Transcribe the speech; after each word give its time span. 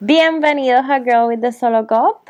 Bienvenidos 0.00 0.84
a 0.90 0.98
Girl 1.00 1.28
with 1.28 1.40
the 1.40 1.52
Solo 1.52 1.86
Cup. 1.86 2.28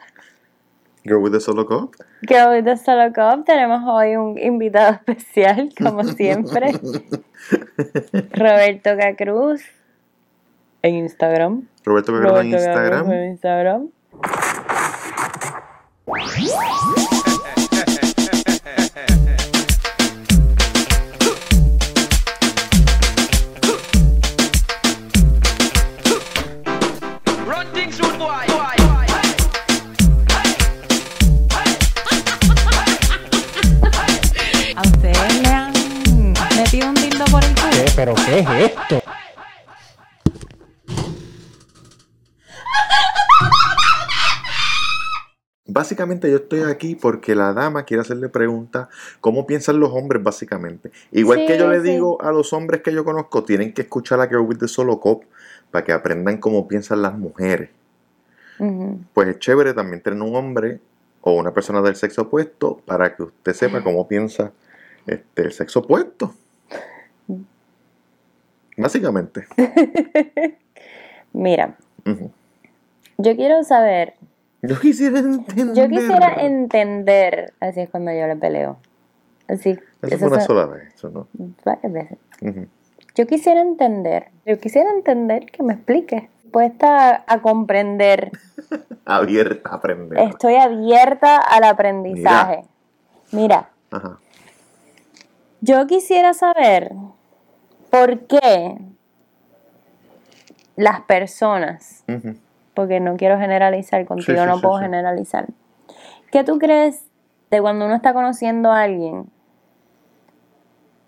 Girl 1.05 1.21
with 1.21 1.33
the 1.33 1.41
Solo 1.41 1.67
Cup. 1.67 1.97
Girl 2.23 2.51
with 2.55 2.65
the 2.65 2.77
Solo 2.77 3.13
Cup. 3.13 3.45
Tenemos 3.45 3.83
hoy 3.85 4.15
un 4.15 4.39
invitado 4.39 4.93
especial, 5.07 5.71
como 5.77 6.05
siempre. 6.05 6.73
Roberto 8.31 8.91
Cacruz. 8.97 9.63
En 10.83 10.95
Instagram. 10.95 11.67
Roberto 11.85 12.13
Cacruz 12.13 12.41
en 12.41 12.47
Instagram. 12.53 13.11
en 13.11 13.31
Instagram. 13.31 13.91
Básicamente 45.87 46.29
yo 46.29 46.39
estoy 46.39 46.63
aquí 46.63 46.97
porque 46.97 47.37
la 47.37 47.53
dama 47.53 47.85
quiere 47.85 48.01
hacerle 48.01 48.29
preguntas 48.29 48.89
cómo 49.21 49.47
piensan 49.47 49.79
los 49.79 49.93
hombres 49.93 50.21
básicamente. 50.21 50.91
Igual 51.13 51.39
Sí, 51.39 51.47
que 51.47 51.59
yo 51.59 51.71
le 51.71 51.81
digo 51.81 52.21
a 52.23 52.33
los 52.33 52.53
hombres 52.53 52.83
que 52.83 52.93
yo 52.93 53.05
conozco, 53.05 53.45
tienen 53.45 53.73
que 53.73 53.83
escuchar 53.83 54.21
a 54.21 54.27
Girl 54.27 54.41
with 54.41 54.57
the 54.59 54.67
Solo 54.67 54.99
Cup 54.99 55.25
para 55.71 55.85
que 55.85 55.93
aprendan 55.93 56.39
cómo 56.39 56.67
piensan 56.67 57.03
las 57.03 57.17
mujeres. 57.17 57.71
Pues 59.15 59.29
es 59.29 59.39
chévere 59.39 59.75
también 59.75 60.03
tener 60.03 60.21
un 60.21 60.35
hombre 60.35 60.81
o 61.21 61.35
una 61.35 61.55
persona 61.55 61.81
del 61.83 61.95
sexo 61.95 62.23
opuesto 62.23 62.83
para 62.85 63.15
que 63.15 63.23
usted 63.23 63.53
sepa 63.53 63.85
cómo 63.85 64.09
piensa 64.09 64.51
este, 65.07 65.43
el 65.43 65.53
sexo 65.53 65.79
opuesto. 65.79 66.35
Básicamente. 68.77 69.47
Mira, 71.33 71.77
yo 73.19 73.37
quiero 73.37 73.63
saber. 73.63 74.15
Yo 74.63 74.79
quisiera 74.81 75.19
entender. 75.19 75.75
Yo 75.75 75.89
quisiera 75.89 76.35
entender. 76.39 77.53
Así 77.61 77.81
es 77.81 77.91
cuando 77.91 78.13
yo 78.13 78.27
le 78.27 78.37
peleo. 78.37 78.79
Así. 79.49 79.79
Eso 80.03 80.19
fue 80.19 80.29
una 80.29 80.39
son 80.39 80.47
sola 80.47 80.67
vez, 80.67 80.95
eso 80.95 81.11
no. 81.11 81.29
varias 81.65 81.93
veces. 81.93 82.19
Ujú. 82.41 82.67
Yo 83.15 83.27
quisiera 83.27 83.61
entender. 83.61 84.31
Yo 84.45 84.59
quisiera 84.59 84.91
entender 84.91 85.47
que 85.47 85.63
me 85.63 85.75
explique. 85.75 86.29
Puesta 86.53 87.25
a 87.27 87.43
comprender. 87.43 88.31
Abierta 89.05 89.71
a 89.71 89.75
aprender. 89.77 90.19
Estoy 90.19 90.57
abierta 90.57 91.37
al 91.39 91.65
aprendizaje. 91.65 92.65
Mira, 93.33 93.71
Ajá. 93.91 94.19
yo 95.61 95.87
quisiera 95.87 96.33
saber 96.35 96.93
por 97.91 98.27
qué 98.27 98.79
las 100.77 101.01
personas, 101.03 102.05
Ujú. 102.09 102.37
Porque 102.77 103.01
no 103.01 103.17
quiero 103.17 103.39
generalizar, 103.39 104.05
contigo 104.07 104.39
Sí, 104.39 104.39
sí, 104.39 104.47
no 104.47 104.57
sí, 104.57 104.63
puedo 104.63 104.79
generalizar. 104.79 105.47
¿Qué 106.31 106.45
tú 106.45 106.59
crees 106.59 107.03
de 107.51 107.61
cuando 107.61 107.87
uno 107.87 107.95
está 107.97 108.13
conociendo 108.13 108.71
a 108.71 108.83
alguien 108.83 109.27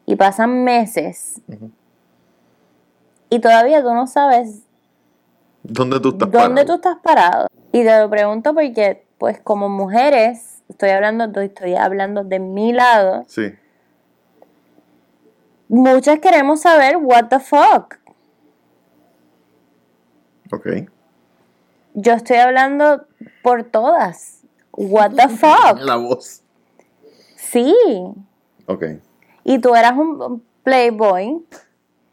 y 0.06 0.16
pasan 0.16 0.64
meses 0.64 1.40
y 3.28 3.38
todavía 3.40 3.82
tú 3.82 3.92
no 3.94 4.06
sabes 4.06 4.62
¿Dónde 5.62 6.00
tú 6.00 6.10
estás 6.10 6.30
¿Dónde 6.30 6.62
tú 6.64 6.68
parado? 6.68 6.74
estás 6.76 6.96
parado? 7.02 7.46
Y 7.72 7.84
te 7.84 8.00
lo 8.00 8.08
pregunto 8.08 8.54
porque, 8.54 9.04
pues, 9.18 9.38
como 9.40 9.68
mujeres, 9.68 10.62
estoy 10.70 10.90
hablando, 10.90 11.24
estoy 11.40 11.74
hablando 11.74 12.24
de 12.24 12.38
mi 12.38 12.72
lado, 12.72 13.24
Sí. 13.26 13.52
muchas 15.68 16.20
queremos 16.20 16.62
saber 16.62 16.96
what 16.96 17.26
the 17.28 17.38
fuck. 17.38 17.96
Ok. 20.50 20.88
Yo 21.94 22.12
estoy 22.12 22.36
hablando 22.36 23.06
por 23.42 23.64
todas. 23.64 24.42
What 24.72 25.10
the 25.12 25.28
fuck? 25.36 25.80
La 25.80 25.96
voz. 25.96 26.42
Sí. 27.36 27.74
Ok. 28.66 28.84
Y 29.44 29.58
tú 29.58 29.74
eras 29.74 29.92
un 29.96 30.42
playboy, 30.62 31.42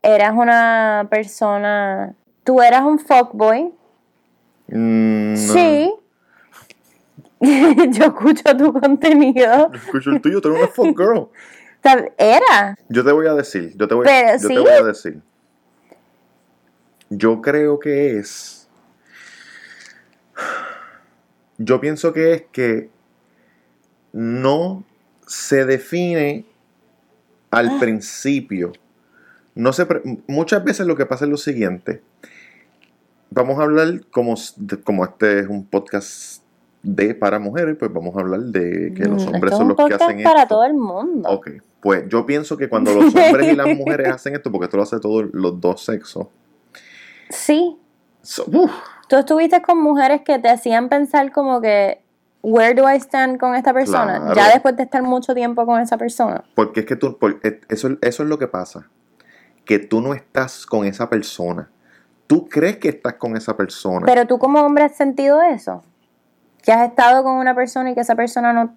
eras 0.01 0.33
una 0.35 1.07
persona, 1.09 2.15
tú 2.43 2.61
eras 2.61 2.83
un 2.83 2.97
fuckboy. 2.99 3.73
Mm, 4.67 5.33
no. 5.33 5.37
Sí. 5.37 5.93
Yo 7.41 8.05
escucho 8.05 8.55
tu 8.57 8.73
contenido. 8.73 9.71
Escucho 9.73 10.11
el 10.11 10.21
tuyo, 10.21 10.41
tú 10.41 10.49
eres 10.49 10.61
una 10.61 10.67
fuck 10.69 10.97
girl. 10.97 11.27
Era. 12.17 12.77
Yo 12.89 13.03
te 13.03 13.11
voy 13.11 13.27
a 13.27 13.33
decir, 13.33 13.75
yo 13.77 13.87
te 13.87 13.93
voy, 13.93 14.05
Pero 14.05 14.31
yo 14.39 14.47
sí. 14.47 14.53
te 14.55 14.59
voy 14.59 14.69
a 14.69 14.83
decir. 14.83 15.21
Yo 17.09 17.41
creo 17.41 17.79
que 17.79 18.17
es. 18.17 18.54
Yo 21.57 21.79
pienso 21.79 22.13
que 22.13 22.33
es 22.33 22.43
que 22.51 22.89
no 24.13 24.83
se 25.27 25.65
define 25.65 26.45
al 27.51 27.79
principio. 27.79 28.73
No 29.55 29.71
se 29.73 29.87
muchas 30.27 30.63
veces 30.63 30.85
lo 30.85 30.95
que 30.95 31.05
pasa 31.05 31.25
es 31.25 31.31
lo 31.31 31.37
siguiente. 31.37 32.01
Vamos 33.29 33.59
a 33.59 33.63
hablar 33.63 34.05
como, 34.11 34.35
como 34.83 35.05
este 35.05 35.39
es 35.39 35.47
un 35.47 35.65
podcast 35.65 36.41
de 36.83 37.15
para 37.15 37.39
mujeres, 37.39 37.75
pues 37.79 37.91
vamos 37.91 38.15
a 38.15 38.19
hablar 38.19 38.41
de 38.41 38.93
que 38.93 39.05
los 39.05 39.25
Mm, 39.25 39.33
hombres 39.33 39.35
esto 39.35 39.45
es 39.45 39.51
son 39.57 39.61
un 39.63 39.67
los 39.69 39.87
que 39.87 39.93
hacen 39.95 40.23
para 40.23 40.43
esto. 40.43 40.55
todo 40.55 40.65
el 40.65 40.73
mundo. 40.75 41.29
Ok, 41.29 41.49
pues 41.81 42.03
yo 42.09 42.25
pienso 42.25 42.57
que 42.57 42.69
cuando 42.69 42.93
los 42.93 43.05
hombres 43.15 43.51
y 43.51 43.55
las 43.55 43.75
mujeres 43.75 44.09
hacen 44.09 44.35
esto, 44.35 44.51
porque 44.51 44.65
esto 44.65 44.77
lo 44.77 44.83
hace 44.83 44.99
todos 44.99 45.25
los 45.33 45.59
dos 45.59 45.83
sexos. 45.83 46.27
Sí. 47.29 47.75
so- 48.21 48.45
uf, 48.47 48.71
Tú 49.07 49.17
estuviste 49.17 49.61
con 49.61 49.81
mujeres 49.81 50.21
que 50.21 50.39
te 50.39 50.49
hacían 50.49 50.89
pensar 50.89 51.31
como 51.31 51.61
que, 51.61 52.01
where 52.41 52.73
do 52.73 52.89
I 52.91 52.95
stand 52.97 53.39
con 53.39 53.55
esta 53.55 53.73
persona? 53.73 54.17
Claro. 54.19 54.35
Ya 54.35 54.49
después 54.51 54.75
de 54.77 54.83
estar 54.83 55.03
mucho 55.03 55.33
tiempo 55.33 55.65
con 55.65 55.79
esa 55.79 55.97
persona. 55.97 56.43
porque 56.55 56.81
es 56.81 56.85
que 56.85 56.95
tú, 56.95 57.17
por- 57.17 57.39
eh, 57.43 57.61
eso, 57.69 57.89
eso 58.01 58.23
es 58.23 58.29
lo 58.29 58.37
que 58.39 58.47
pasa, 58.47 58.87
que 59.65 59.79
tú 59.79 60.01
no 60.01 60.13
estás 60.13 60.65
con 60.65 60.85
esa 60.85 61.09
persona. 61.09 61.69
Tú 62.27 62.47
crees 62.49 62.77
que 62.77 62.89
estás 62.89 63.13
con 63.13 63.37
esa 63.37 63.55
persona. 63.55 64.05
Pero 64.05 64.25
tú 64.25 64.39
como 64.39 64.59
hombre 64.61 64.83
has 64.85 64.95
sentido 64.95 65.41
eso. 65.43 65.83
Que 66.63 66.71
has 66.71 66.89
estado 66.89 67.23
con 67.23 67.33
una 67.37 67.53
persona 67.53 67.91
y 67.91 67.93
que 67.93 68.01
esa 68.01 68.15
persona 68.15 68.51
no... 68.51 68.73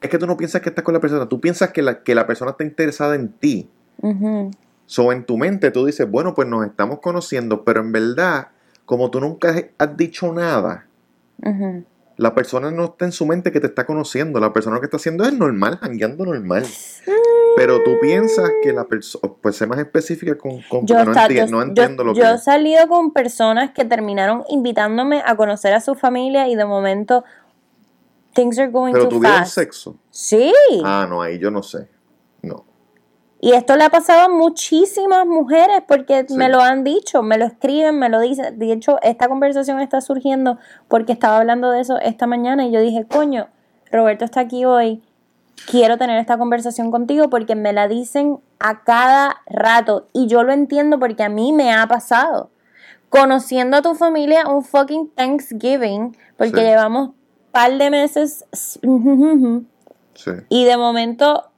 es 0.00 0.10
que 0.10 0.18
tú 0.18 0.26
no 0.26 0.36
piensas 0.36 0.60
que 0.60 0.70
estás 0.70 0.84
con 0.84 0.92
la 0.94 1.00
persona, 1.00 1.28
tú 1.28 1.40
piensas 1.40 1.70
que 1.70 1.82
la, 1.82 2.02
que 2.02 2.14
la 2.16 2.26
persona 2.26 2.50
está 2.50 2.64
interesada 2.64 3.14
en 3.14 3.32
ti. 3.32 3.70
Ujú. 4.02 4.50
So, 4.86 5.12
en 5.12 5.24
tu 5.24 5.38
mente 5.38 5.70
tú 5.70 5.86
dices, 5.86 6.10
bueno, 6.10 6.34
pues 6.34 6.48
nos 6.48 6.66
estamos 6.66 6.98
conociendo, 6.98 7.62
pero 7.64 7.80
en 7.80 7.92
verdad, 7.92 8.48
como 8.84 9.10
tú 9.10 9.20
nunca 9.20 9.50
has- 9.78 9.96
dicho 9.96 10.32
nada. 10.32 10.86
La 12.16 12.34
persona 12.34 12.70
no 12.70 12.84
está 12.84 13.04
en 13.06 13.12
su 13.12 13.26
mente 13.26 13.50
que 13.50 13.60
te 13.60 13.66
está 13.66 13.86
conociendo. 13.86 14.38
La 14.38 14.52
persona 14.52 14.76
lo 14.76 14.80
que 14.80 14.86
está 14.86 14.98
haciendo 14.98 15.24
es 15.24 15.32
normal, 15.32 15.78
jangueando 15.80 16.24
normal. 16.24 16.64
Pero 17.56 17.82
tú 17.82 17.92
piensas 18.00 18.50
que 18.62 18.72
la 18.72 18.84
persona, 18.84 19.32
pues 19.40 19.56
sé 19.56 19.66
más 19.66 19.78
específica 19.78 20.36
con, 20.36 20.60
con 20.68 20.86
Yo, 20.86 21.04
no, 21.04 21.12
enti- 21.12 21.34
yo- 21.34 21.46
no 21.46 21.58
yo- 21.58 21.62
entiendo 21.62 22.04
lo 22.04 22.14
yo 22.14 22.24
he 22.24 22.32
que 22.32 22.38
salido 22.38 22.86
con 22.88 23.12
personas 23.12 23.70
que 23.72 23.84
terminaron 23.84 24.44
invitándome 24.48 25.22
a 25.24 25.36
conocer 25.36 25.72
a 25.74 25.80
su 25.80 25.94
familia 25.94 26.48
y 26.48 26.56
de 26.56 26.64
momento 26.64 27.24
things 28.34 28.58
are 28.58 28.70
going 28.70 28.92
Pero 28.92 29.04
too 29.08 29.16
tuvieron 29.18 29.38
fast. 29.40 29.54
sexo. 29.54 29.96
Sí. 30.10 30.52
Ah, 30.84 31.06
no, 31.08 31.22
ahí 31.22 31.38
yo 31.38 31.50
no 31.52 31.62
sé. 31.62 31.88
Y 33.44 33.52
esto 33.52 33.76
le 33.76 33.84
ha 33.84 33.90
pasado 33.90 34.22
a 34.22 34.28
muchísimas 34.30 35.26
mujeres 35.26 35.82
porque 35.86 36.24
Sí. 36.26 36.34
me 36.34 36.48
lo 36.48 36.60
han 36.62 36.82
dicho, 36.82 37.22
me 37.22 37.36
lo 37.36 37.44
escriben, 37.44 37.98
me 37.98 38.08
lo 38.08 38.18
dicen. 38.20 38.58
De 38.58 38.72
hecho, 38.72 38.98
esta 39.02 39.28
conversación 39.28 39.80
está 39.80 40.00
surgiendo 40.00 40.56
porque 40.88 41.12
estaba 41.12 41.36
hablando 41.36 41.70
de 41.70 41.80
eso 41.82 41.98
esta 41.98 42.26
mañana 42.26 42.64
y 42.64 42.70
yo 42.70 42.80
dije, 42.80 43.04
coño, 43.06 43.48
Roberto 43.92 44.24
está 44.24 44.40
aquí 44.40 44.64
hoy, 44.64 45.02
quiero 45.70 45.98
tener 45.98 46.18
esta 46.18 46.38
conversación 46.38 46.90
contigo 46.90 47.28
porque 47.28 47.54
me 47.54 47.74
la 47.74 47.86
dicen 47.86 48.38
a 48.60 48.82
cada 48.82 49.36
rato 49.44 50.08
y 50.14 50.26
yo 50.26 50.42
lo 50.42 50.54
entiendo 50.54 50.98
porque 50.98 51.22
a 51.22 51.28
mí 51.28 51.52
me 51.52 51.70
ha 51.70 51.86
pasado. 51.86 52.48
Conociendo 53.10 53.76
a 53.76 53.82
tu 53.82 53.94
familia 53.94 54.48
un 54.48 54.64
fucking 54.64 55.10
Thanksgiving, 55.14 56.16
porque 56.38 56.60
Sí. 56.60 56.66
llevamos 56.66 57.10
par 57.52 57.76
de 57.76 57.90
meses 57.90 58.46
Sí. 60.14 60.30
y 60.48 60.64
de 60.64 60.76
momento 60.78 61.50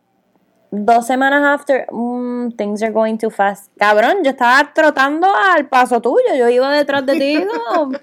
dos 0.70 1.06
semanas 1.06 1.42
after, 1.44 1.86
mm, 1.90 2.50
things 2.56 2.82
are 2.82 2.92
going 2.92 3.16
too 3.18 3.30
fast. 3.30 3.70
Cabrón, 3.78 4.18
yo 4.24 4.30
estaba 4.30 4.72
trotando 4.74 5.26
al 5.34 5.68
paso 5.68 6.00
tuyo, 6.00 6.34
yo 6.36 6.48
iba 6.48 6.72
detrás 6.72 7.04
de 7.06 7.14
ti. 7.14 7.44
no. 7.44 7.90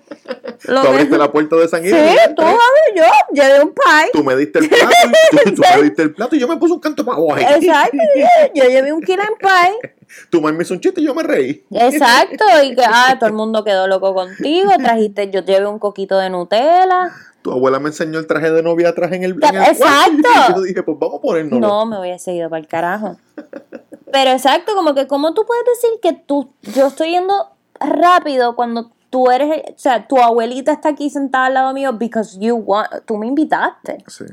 Lo 0.65 0.81
Tú 0.81 0.87
que- 0.87 0.93
abriste 0.93 1.17
la 1.17 1.31
puerta 1.31 1.55
de 1.57 1.67
San 1.67 1.83
Sí, 1.83 1.89
tú, 1.91 1.95
entré, 2.41 2.55
yo 2.95 3.03
llevé 3.33 3.61
un 3.63 3.73
pie. 3.73 4.09
tú 4.13 4.23
me 4.23 4.35
diste 4.37 4.59
el 4.59 4.69
plato, 4.69 4.85
y 5.31 5.37
tú, 5.49 5.55
tú 5.55 5.61
me 5.75 5.81
diste 5.83 6.01
el 6.03 6.13
plato 6.13 6.35
y 6.35 6.39
yo 6.39 6.47
me 6.47 6.55
puse 6.57 6.73
un 6.73 6.79
canto 6.79 7.03
para 7.03 7.17
abajo. 7.17 7.37
Exacto, 7.39 7.97
yo, 8.15 8.25
yo 8.55 8.69
llevé 8.69 8.93
un 8.93 9.01
kilo 9.01 9.23
en 9.23 9.35
pie. 9.37 9.91
Tu 10.29 10.39
mamá 10.39 10.55
me 10.55 10.63
hizo 10.63 10.75
un 10.75 10.79
chiste 10.79 11.01
y 11.01 11.05
yo 11.05 11.15
me 11.15 11.23
reí. 11.23 11.65
Exacto, 11.71 12.45
y 12.63 12.75
que 12.75 12.83
ah, 12.85 13.15
todo 13.19 13.27
el 13.27 13.33
mundo 13.33 13.63
quedó 13.63 13.87
loco 13.87 14.13
contigo. 14.13 14.69
Trajiste, 14.77 15.31
yo 15.31 15.41
llevé 15.41 15.65
un 15.65 15.79
coquito 15.79 16.19
de 16.19 16.29
Nutella. 16.29 17.11
Tu 17.43 17.51
abuela 17.51 17.79
me 17.79 17.89
enseñó 17.89 18.17
el 18.17 18.25
traje 18.25 18.49
de 18.49 18.63
novia 18.63 18.89
atrás 18.89 19.11
en 19.11 19.23
el, 19.23 19.31
en 19.33 19.55
el 19.55 19.63
Exacto. 19.63 20.21
cuarto. 20.23 20.51
Y 20.51 20.55
yo 20.55 20.61
dije, 20.61 20.83
pues 20.83 20.97
vamos 20.97 21.19
a 21.19 21.21
ponernos. 21.21 21.59
No, 21.59 21.85
me 21.85 21.99
hubiese 21.99 22.33
ido 22.33 22.49
para 22.49 22.61
el 22.61 22.67
carajo. 22.67 23.17
Pero 24.11 24.31
exacto, 24.31 24.73
como 24.73 24.95
que, 24.95 25.07
¿cómo 25.07 25.33
tú 25.33 25.45
puedes 25.45 25.63
decir 25.65 25.99
que 26.01 26.13
tú, 26.13 26.51
yo 26.61 26.87
estoy 26.87 27.11
yendo 27.11 27.33
rápido 27.79 28.55
cuando 28.55 28.91
tú 29.09 29.29
eres, 29.29 29.61
o 29.69 29.73
sea, 29.77 30.07
tu 30.07 30.17
abuelita 30.17 30.71
está 30.71 30.89
aquí 30.89 31.09
sentada 31.09 31.45
al 31.45 31.53
lado 31.53 31.73
mío 31.73 31.93
because 31.93 32.39
you 32.39 32.55
want, 32.55 32.89
tú 33.05 33.17
me 33.17 33.27
invitaste. 33.27 34.03
Sí. 34.07 34.25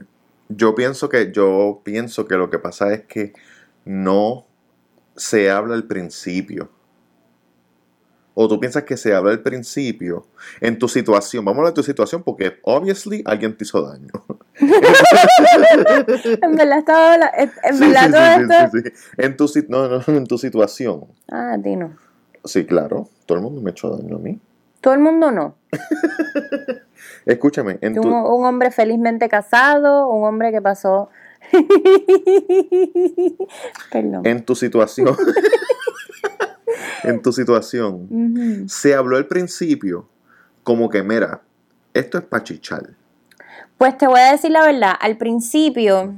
Yo 0.48 0.74
pienso 0.74 1.08
que, 1.08 1.32
yo 1.32 1.80
pienso 1.84 2.26
que 2.26 2.36
lo 2.36 2.48
que 2.48 2.58
pasa 2.58 2.92
es 2.92 3.04
que 3.04 3.32
no 3.84 4.46
se 5.16 5.50
habla 5.50 5.74
al 5.74 5.84
principio. 5.84 6.70
O 8.34 8.46
tú 8.48 8.60
piensas 8.60 8.84
que 8.84 8.96
se 8.96 9.12
habla 9.14 9.32
al 9.32 9.40
principio 9.40 10.24
en 10.60 10.78
tu 10.78 10.88
situación. 10.88 11.44
Vamos 11.44 11.58
a 11.58 11.60
hablar 11.60 11.72
de 11.74 11.76
tu 11.76 11.82
situación 11.82 12.22
porque 12.22 12.58
obviously 12.62 13.22
alguien 13.26 13.56
te 13.56 13.64
hizo 13.64 13.82
daño. 13.82 14.08
En 16.42 16.56
verdad 16.56 16.78
estaba, 16.78 17.14
habla- 17.14 17.32
en 17.36 17.74
Sí, 17.74 17.80
verdad 17.80 18.06
sí, 18.06 18.12
todo 18.12 18.22
sí, 18.82 18.88
esto. 18.88 19.00
En 19.16 19.36
tu 19.36 19.46
no, 19.68 19.88
no, 19.88 20.02
en 20.06 20.26
tu 20.26 20.38
situación. 20.38 21.04
Ah, 21.30 21.54
a 21.54 21.58
ti 21.62 21.76
no. 21.76 21.92
Sí, 22.44 22.64
claro. 22.64 23.08
Todo 23.26 23.38
el 23.38 23.44
mundo 23.44 23.60
me 23.60 23.70
echó 23.72 23.90
daño 23.96 24.16
a 24.16 24.18
mí. 24.18 24.38
Todo 24.80 24.94
el 24.94 25.00
mundo 25.00 25.30
no. 25.30 25.54
Escúchame, 27.26 27.78
en 27.82 27.94
Tú, 27.94 28.02
tu, 28.02 28.08
un, 28.08 28.14
un 28.14 28.46
hombre 28.46 28.70
felizmente 28.70 29.28
casado, 29.28 30.08
un 30.08 30.24
hombre 30.26 30.50
que 30.52 30.62
pasó. 30.62 31.10
Perdón. 33.92 34.22
en 34.26 34.44
tu 34.44 34.54
situación. 34.54 35.16
En 37.04 37.22
tu 37.22 37.32
situación. 37.32 38.66
Se 38.68 38.94
habló 38.94 39.16
al 39.16 39.26
principio 39.26 40.08
como 40.62 40.88
que, 40.88 41.02
mira, 41.02 41.40
esto 41.94 42.18
es 42.18 42.24
pachichar. 42.24 42.90
Pues 43.78 43.96
te 43.98 44.06
voy 44.06 44.20
a 44.20 44.32
decir 44.32 44.50
la 44.50 44.62
verdad. 44.62 44.92
Al 45.00 45.16
principio, 45.16 46.14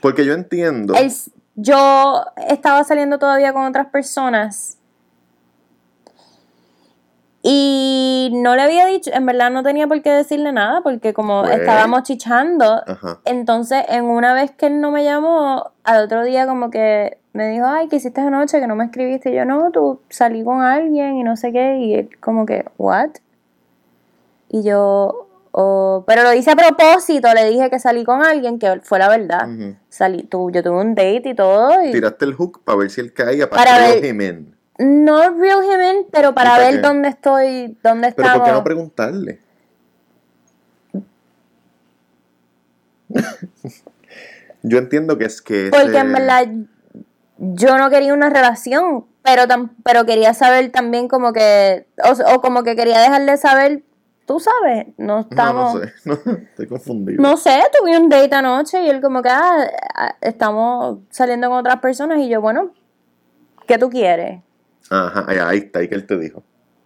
Porque 0.00 0.24
yo 0.24 0.32
entiendo. 0.34 0.94
el- 0.94 1.12
yo 1.56 2.24
estaba 2.48 2.84
saliendo 2.84 3.18
todavía 3.18 3.52
con 3.52 3.64
otras 3.66 3.86
personas. 3.88 4.78
Y 7.42 8.30
no 8.34 8.56
le 8.56 8.62
había 8.62 8.86
dicho, 8.86 9.10
en 9.14 9.24
verdad 9.24 9.50
no 9.50 9.62
tenía 9.62 9.86
por 9.86 10.02
qué 10.02 10.10
decirle 10.10 10.50
nada, 10.52 10.80
porque 10.82 11.14
como 11.14 11.42
Pues. 11.42 11.58
estábamos 11.60 12.02
chichando, 12.02 12.82
Ajá. 12.86 13.20
entonces 13.24 13.84
en 13.88 14.04
una 14.04 14.34
vez 14.34 14.50
que 14.50 14.66
él 14.66 14.80
no 14.80 14.90
me 14.90 15.04
llamó, 15.04 15.70
al 15.84 16.04
otro 16.06 16.24
día 16.24 16.46
como 16.46 16.70
que 16.70 17.18
me 17.36 17.48
dijo, 17.50 17.66
ay, 17.66 17.88
¿qué 17.88 17.96
hiciste 17.96 18.20
anoche? 18.20 18.58
Que 18.60 18.66
no 18.66 18.74
me 18.76 18.84
escribiste. 18.86 19.30
Y 19.30 19.34
yo, 19.36 19.44
no, 19.44 19.70
tú 19.70 20.00
salí 20.08 20.42
con 20.42 20.62
alguien 20.62 21.16
y 21.16 21.22
no 21.22 21.36
sé 21.36 21.52
qué. 21.52 21.76
Y 21.78 21.94
él 21.94 22.10
como 22.20 22.46
que, 22.46 22.64
¿what? 22.78 23.10
Y 24.48 24.62
yo, 24.62 25.28
oh, 25.52 26.04
pero 26.06 26.22
lo 26.22 26.32
hice 26.32 26.50
a 26.52 26.56
propósito, 26.56 27.32
le 27.34 27.44
dije 27.48 27.68
que 27.70 27.78
salí 27.78 28.04
con 28.04 28.22
alguien, 28.24 28.58
que 28.58 28.80
fue 28.82 28.98
la 28.98 29.08
verdad. 29.08 29.48
Salí, 29.88 30.22
tú, 30.24 30.50
yo 30.50 30.62
tuve 30.62 30.80
un 30.80 30.94
date 30.94 31.22
y 31.30 31.34
todo. 31.34 31.82
Y 31.84 31.92
Tiraste 31.92 32.24
el 32.24 32.34
hook 32.34 32.62
para 32.64 32.78
ver 32.78 32.90
si 32.90 33.00
él 33.00 33.12
caía 33.12 33.48
para, 33.50 33.78
ver- 33.78 34.04
him 34.04 34.20
in. 34.20 34.54
no 34.78 35.30
reel 35.30 35.64
him 35.64 35.80
in, 35.98 36.06
pero 36.12 36.34
para 36.34 36.50
para 36.54 36.64
ver 36.70 36.74
qué? 36.76 36.80
dónde 36.86 37.08
estoy, 37.08 37.76
dónde 37.82 38.12
Pero 38.16 38.32
¿por 38.32 38.42
qué 38.44 38.52
no 38.52 38.62
preguntarle? 38.64 39.40
yo 44.62 44.78
entiendo 44.78 45.18
que 45.18 45.24
es 45.24 45.40
que. 45.42 45.68
Porque 45.70 45.86
ese- 45.88 45.98
en 45.98 46.12
verdad 46.12 46.46
yo 47.38 47.76
no 47.78 47.90
quería 47.90 48.14
una 48.14 48.30
relación, 48.30 49.06
pero 49.22 49.42
tam- 49.44 49.70
pero 49.84 50.04
quería 50.04 50.34
saber 50.34 50.70
también 50.72 51.08
como 51.08 51.32
que, 51.32 51.86
o, 52.04 52.34
o 52.34 52.40
como 52.40 52.62
que 52.62 52.76
quería 52.76 52.98
dejarle 53.00 53.36
saber, 53.36 53.82
tú 54.26 54.40
sabes, 54.40 54.86
no 54.96 55.20
estamos... 55.20 55.74
no 55.74 55.80
sé. 55.80 55.92
No, 56.04 56.32
estoy 56.32 56.66
confundido. 56.66 57.22
No 57.22 57.36
sé, 57.36 57.60
tuve 57.78 57.96
un 57.98 58.08
date 58.08 58.34
anoche 58.34 58.82
y 58.82 58.88
él 58.88 59.00
como 59.00 59.22
que, 59.22 59.28
ah, 59.30 59.66
ah, 59.94 60.16
estamos 60.20 60.98
saliendo 61.10 61.48
con 61.48 61.58
otras 61.58 61.80
personas 61.80 62.18
y 62.18 62.28
yo, 62.28 62.40
bueno, 62.40 62.70
¿qué 63.66 63.78
tú 63.78 63.90
quieres? 63.90 64.40
Ajá, 64.90 65.24
ahí, 65.28 65.38
ahí 65.38 65.58
está, 65.58 65.80
ahí 65.80 65.88
que 65.88 65.94
él 65.96 66.06
te 66.06 66.16
dijo. 66.18 66.42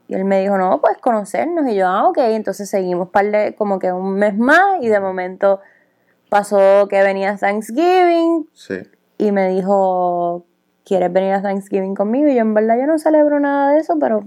Y 0.08 0.14
él 0.14 0.24
me 0.24 0.40
dijo, 0.40 0.58
no, 0.58 0.80
pues 0.80 0.96
conocernos. 0.98 1.68
Y 1.68 1.76
yo, 1.76 1.86
ah, 1.86 2.08
ok. 2.08 2.18
Entonces 2.18 2.68
seguimos 2.68 3.10
par 3.10 3.30
de, 3.30 3.54
como 3.54 3.78
que 3.78 3.92
un 3.92 4.14
mes 4.14 4.36
más 4.36 4.82
y 4.82 4.88
de 4.88 4.98
momento 4.98 5.60
pasó 6.28 6.88
que 6.88 7.00
venía 7.02 7.36
Thanksgiving 7.36 8.48
Sí. 8.52 8.78
Y 9.26 9.32
me 9.32 9.48
dijo, 9.50 10.44
¿quieres 10.84 11.12
venir 11.12 11.32
a 11.34 11.42
Thanksgiving 11.42 11.94
conmigo? 11.94 12.28
Y 12.28 12.34
yo, 12.34 12.40
en 12.40 12.54
verdad, 12.54 12.76
yo 12.78 12.86
no 12.86 12.98
celebro 12.98 13.38
nada 13.40 13.72
de 13.72 13.80
eso, 13.80 13.96
pero. 14.00 14.24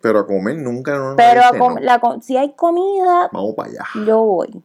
Pero 0.00 0.18
a 0.18 0.26
comer 0.26 0.56
nunca 0.56 0.96
no 0.98 1.14
pero 1.16 1.42
a 1.44 1.56
com- 1.56 1.74
no. 1.74 1.80
la 1.80 2.00
com- 2.00 2.20
si 2.20 2.36
hay 2.36 2.52
comida, 2.54 3.28
Vamos 3.32 3.54
para 3.54 3.68
allá. 3.70 3.84
yo 4.04 4.22
voy. 4.24 4.62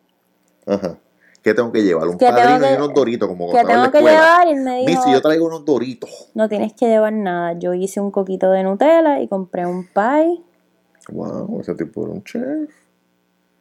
Ajá. 0.66 0.98
¿Qué 1.44 1.54
tengo 1.54 1.72
que 1.72 1.84
llevar? 1.84 2.08
Un 2.08 2.18
¿Qué 2.18 2.26
tengo 2.26 2.40
padrino 2.40 2.72
y 2.72 2.76
unos 2.76 2.94
doritos 2.94 3.28
como 3.30 3.52
Que 3.52 3.64
tengo 3.64 3.92
que 3.92 4.00
llevar 4.02 4.48
y 4.48 4.56
me 4.56 4.86
dijo, 4.86 5.04
si 5.04 5.12
yo 5.12 5.22
traigo 5.22 5.46
unos 5.46 5.64
doritos. 5.64 6.30
no 6.34 6.50
tienes 6.50 6.74
que 6.74 6.88
llevar 6.88 7.14
nada. 7.14 7.54
Yo 7.54 7.74
hice 7.74 8.02
un 8.02 8.10
coquito 8.12 8.50
de 8.52 8.64
Nutella 8.64 9.22
y 9.22 9.28
compré 9.28 9.66
un 9.66 9.86
pie. 9.86 10.42
Wow, 11.10 11.62
ese 11.62 11.76
tipo 11.76 12.04
era 12.04 12.12
un 12.14 12.24
chef. 12.24 12.70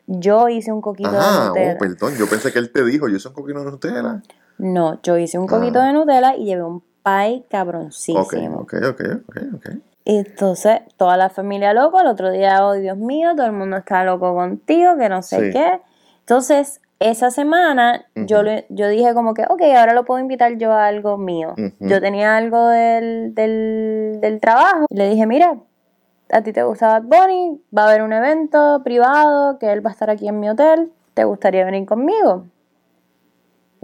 Yo 0.07 0.49
hice 0.49 0.73
un 0.73 0.81
coquito 0.81 1.11
de 1.11 1.17
Nutella. 1.19 1.75
oh, 1.75 1.79
perdón. 1.79 2.15
Yo 2.17 2.27
pensé 2.27 2.53
que 2.53 2.59
él 2.59 2.73
te 2.73 2.85
dijo, 2.85 3.07
yo 3.09 3.19
soy 3.21 3.31
un 3.31 3.35
coquino 3.37 3.63
de 3.65 3.71
Nutella. 3.71 4.23
No, 4.59 5.01
yo 5.03 5.17
hice 5.19 5.39
un 5.39 5.47
coquito 5.47 5.81
Ah. 5.81 5.87
de 5.87 5.93
Nutella 5.93 6.35
y 6.37 6.45
llevé 6.45 6.63
un 6.63 6.83
pie 7.05 7.45
cabroncísimo. 7.51 8.61
Ok, 8.61 8.75
ok, 8.89 9.01
ok, 9.29 9.37
ok. 9.55 9.69
Y 10.05 10.19
entonces, 10.19 10.81
toda 10.97 11.17
la 11.17 11.29
familia 11.31 11.73
loco, 11.73 12.01
el 12.01 12.07
otro 12.07 12.31
día, 12.31 12.65
oh 12.67 12.73
Dios 12.75 12.97
mío, 12.97 13.33
todo 13.37 13.47
el 13.47 13.53
mundo 13.53 13.77
está 13.77 14.05
loco 14.05 14.35
contigo, 14.35 14.97
que 14.97 15.09
no 15.09 15.21
sé 15.23 15.47
Sí. 15.47 15.51
qué. 15.53 15.81
Entonces, 16.21 16.81
esa 17.01 17.31
semana 17.31 18.07
yo, 18.15 18.37
Ujú. 18.39 18.45
le- 18.47 18.67
yo 18.71 18.89
dije 18.89 19.13
como 19.15 19.35
que, 19.35 19.43
ok, 19.49 19.61
ahora 19.77 19.93
lo 19.95 20.05
puedo 20.05 20.21
invitar 20.21 20.57
yo 20.57 20.73
a 20.73 20.87
algo 20.87 21.19
mío. 21.19 21.55
Yo 21.81 22.01
tenía 22.01 22.37
algo 22.37 22.69
del, 22.69 23.35
del, 23.35 24.19
del 24.21 24.41
trabajo. 24.41 24.87
Y 24.89 24.97
le 24.97 25.11
dije, 25.11 25.27
mira, 25.27 25.57
a 26.33 26.43
ti 26.43 26.53
te 26.53 26.63
gusta 26.63 26.99
Bad 26.99 27.03
Bunny, 27.03 27.61
va 27.77 27.83
a 27.83 27.89
haber 27.89 28.03
un 28.03 28.13
evento 28.13 28.81
privado, 28.83 29.59
que 29.59 29.73
él 29.73 29.85
va 29.85 29.91
a 29.91 29.93
estar 29.93 30.09
aquí 30.09 30.27
en 30.29 30.41
mi 30.41 30.49
hotel, 30.49 30.91
¿te 31.15 31.25
gustaría 31.25 31.65
venir 31.65 31.85
conmigo? 31.87 32.45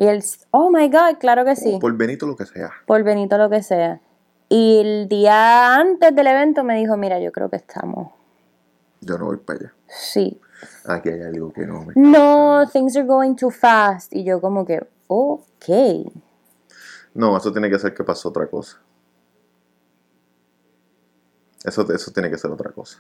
Y 0.03 0.09
él, 0.09 0.25
oh 0.51 0.69
my 0.69 0.89
God, 0.89 1.19
claro 1.21 1.45
que 1.45 1.55
sí 1.55 1.79
Por 1.81 1.97
Benito 1.97 2.27
lo 2.27 2.35
que 2.35 2.45
sea. 2.45 2.73
por 2.87 3.05
Benito 3.05 3.39
lo 3.39 3.49
que 3.49 3.63
sea. 3.63 4.01
Y 4.49 4.81
el 4.81 5.09
día 5.09 5.77
antes 5.77 6.13
del 6.13 6.27
evento 6.27 6.65
me 6.65 6.77
dijo, 6.77 6.97
mira, 6.97 7.21
yo 7.21 7.31
creo 7.31 7.49
que 7.49 7.55
estamos. 7.55 8.11
Yo 9.01 9.17
no 9.17 9.27
voy 9.27 9.37
para 9.37 9.61
allá. 9.61 9.75
Sí. 9.87 10.41
Aquí 10.87 11.09
hay 11.09 11.23
algo 11.23 11.53
que 11.53 11.65
no 11.69 11.85
me. 11.85 11.93
No, 11.95 12.69
things 12.73 12.97
are 12.97 13.07
going 13.07 13.37
too 13.37 13.51
fast. 13.51 14.13
Y 14.13 14.25
yo 14.25 14.41
como 14.41 14.67
que, 14.67 14.85
ok. 15.07 15.69
No, 17.15 17.37
eso 17.37 17.53
tiene 17.53 17.71
que 17.71 17.79
ser 17.79 17.95
que 17.95 18.03
pasó 18.03 18.31
otra 18.31 18.49
cosa. 18.49 18.81
Eso, 21.63 21.87
eso 21.93 22.11
tiene 22.11 22.29
que 22.29 22.39
ser 22.39 22.51
otra 22.51 22.73
cosa. 22.73 22.99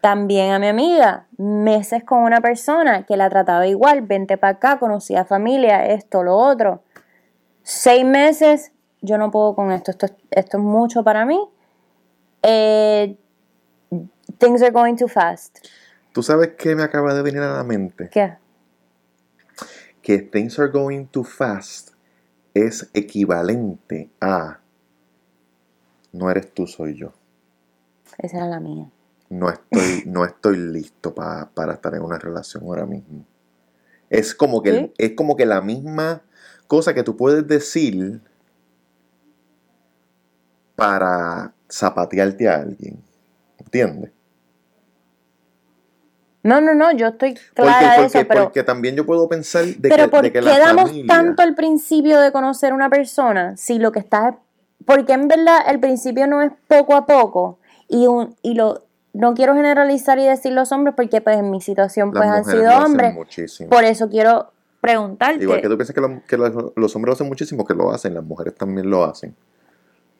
También 0.00 0.52
a 0.52 0.58
mi 0.58 0.68
amiga, 0.68 1.26
meses 1.36 2.04
con 2.04 2.20
una 2.20 2.40
persona 2.40 3.04
que 3.04 3.16
la 3.16 3.28
trataba 3.28 3.66
igual, 3.66 4.02
vente 4.02 4.36
para 4.36 4.54
acá, 4.54 4.78
conocía 4.78 5.24
familia, 5.24 5.86
esto, 5.86 6.22
lo 6.22 6.36
otro. 6.36 6.82
Seis 7.62 8.04
meses, 8.04 8.72
yo 9.00 9.18
no 9.18 9.30
puedo 9.30 9.54
con 9.54 9.72
esto, 9.72 9.90
esto, 9.90 10.06
es- 10.06 10.14
esto 10.30 10.58
es 10.58 10.62
mucho 10.62 11.02
para 11.02 11.24
mí. 11.26 11.40
Eh, 12.42 13.16
things 14.38 14.62
are 14.62 14.70
going 14.70 14.94
too 14.96 15.08
fast. 15.08 15.58
¿Tú 16.12 16.22
sabes 16.22 16.50
qué 16.56 16.76
me 16.76 16.82
acaba 16.84 17.12
de 17.14 17.22
venir 17.22 17.40
a 17.40 17.56
la 17.56 17.64
mente? 17.64 18.08
¿Qué? 18.10 18.36
Que 20.02 20.18
things 20.18 20.58
are 20.58 20.68
going 20.70 21.06
too 21.06 21.24
fast 21.24 21.90
es 22.54 22.88
equivalente 22.94 24.08
a 24.20 24.60
no 26.12 26.30
eres 26.30 26.54
tú, 26.54 26.66
soy 26.66 26.96
yo. 26.96 27.12
Esa 28.18 28.38
era 28.38 28.46
la 28.46 28.60
mía. 28.60 28.86
No 29.28 29.50
estoy, 29.50 30.02
no 30.06 30.24
estoy 30.24 30.56
listo 30.56 31.14
pa- 31.14 31.50
para 31.54 31.74
estar 31.74 31.94
en 31.94 32.02
una 32.02 32.18
relación 32.18 32.64
ahora 32.64 32.86
mismo. 32.86 33.24
Es 34.10 34.34
como 34.34 34.62
que, 34.62 34.72
¿Sí? 34.72 34.92
es 34.98 35.12
como 35.16 35.36
que 35.36 35.46
la 35.46 35.60
misma 35.60 36.22
cosa 36.68 36.94
que 36.94 37.02
tú 37.02 37.16
puedes 37.16 37.46
decir 37.46 38.20
para 40.76 41.52
zapatearte 41.70 42.48
a 42.48 42.56
alguien. 42.56 43.02
¿Entiendes? 43.58 44.12
No, 46.42 46.60
no, 46.60 46.74
no, 46.74 46.92
yo 46.92 47.08
estoy 47.08 47.34
Porque, 47.34 47.54
clara 47.54 47.90
de 47.94 48.02
porque, 48.02 48.18
eso, 48.20 48.28
pero, 48.28 48.42
porque 48.44 48.62
también 48.62 48.94
yo 48.94 49.04
puedo 49.04 49.28
pensar 49.28 49.64
de 49.64 49.88
pero 49.88 50.04
que, 50.04 50.08
¿por 50.10 50.22
de 50.22 50.32
que 50.32 50.38
qué 50.38 50.44
la 50.44 50.58
damos 50.60 50.90
familia... 50.90 51.16
tanto 51.16 51.42
al 51.42 51.56
principio 51.56 52.20
de 52.20 52.30
conocer 52.30 52.72
una 52.72 52.88
persona 52.88 53.56
si 53.56 53.80
lo 53.80 53.90
que 53.90 53.98
estás... 53.98 54.36
Porque 54.84 55.14
en 55.14 55.26
verdad 55.26 55.62
el 55.68 55.80
principio 55.80 56.28
no 56.28 56.42
es 56.42 56.52
poco 56.68 56.94
a 56.94 57.06
poco 57.06 57.58
y, 57.88 58.06
un, 58.06 58.36
y 58.42 58.54
lo... 58.54 58.85
No 59.16 59.34
quiero 59.34 59.54
generalizar 59.54 60.18
y 60.18 60.24
decir 60.26 60.52
los 60.52 60.72
hombres 60.72 60.94
porque 60.96 61.20
pues 61.20 61.38
en 61.38 61.50
mi 61.50 61.60
situación 61.60 62.12
las 62.12 62.22
pues 62.22 62.30
han 62.30 62.44
sido 62.44 62.78
hombres. 62.84 63.14
muchísimo. 63.14 63.70
Por 63.70 63.84
eso 63.84 64.08
quiero 64.08 64.52
preguntarte. 64.80 65.42
Igual 65.42 65.60
que 65.62 65.68
tú 65.68 65.76
piensas 65.76 65.94
que, 65.94 66.00
lo- 66.00 66.22
que 66.26 66.36
los, 66.36 66.52
los 66.76 66.94
hombres 66.96 67.10
lo 67.10 67.12
hacen 67.14 67.26
muchísimo, 67.28 67.64
que 67.64 67.74
lo 67.74 67.90
hacen, 67.92 68.14
las 68.14 68.24
mujeres 68.24 68.54
también 68.54 68.90
lo 68.90 69.04
hacen. 69.04 69.34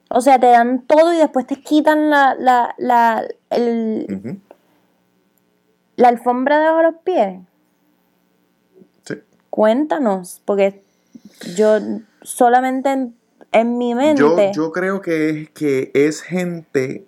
O 0.09 0.21
sea, 0.21 0.39
te 0.39 0.47
dan 0.47 0.83
todo 0.87 1.13
y 1.13 1.17
después 1.17 1.47
te 1.47 1.57
quitan 1.61 2.11
la, 2.11 2.35
la, 2.39 2.75
la, 2.79 3.25
el- 3.51 4.41
la 5.97 6.09
alfombra 6.09 6.59
de 6.77 6.83
los 6.83 6.95
pies. 7.05 7.41
Sí. 9.05 9.15
Cuéntanos, 9.51 10.43
porque 10.45 10.83
yo 11.55 11.79
solamente 12.23 12.91
en, 12.93 13.17
en 13.53 13.79
mi 13.79 13.95
mente. 13.95 14.21
Yo, 14.21 14.37
yo 14.53 14.73
creo 14.73 15.01
que 15.01 15.31
es, 15.43 15.51
que 15.51 15.91
es 15.95 16.23
gente 16.23 17.07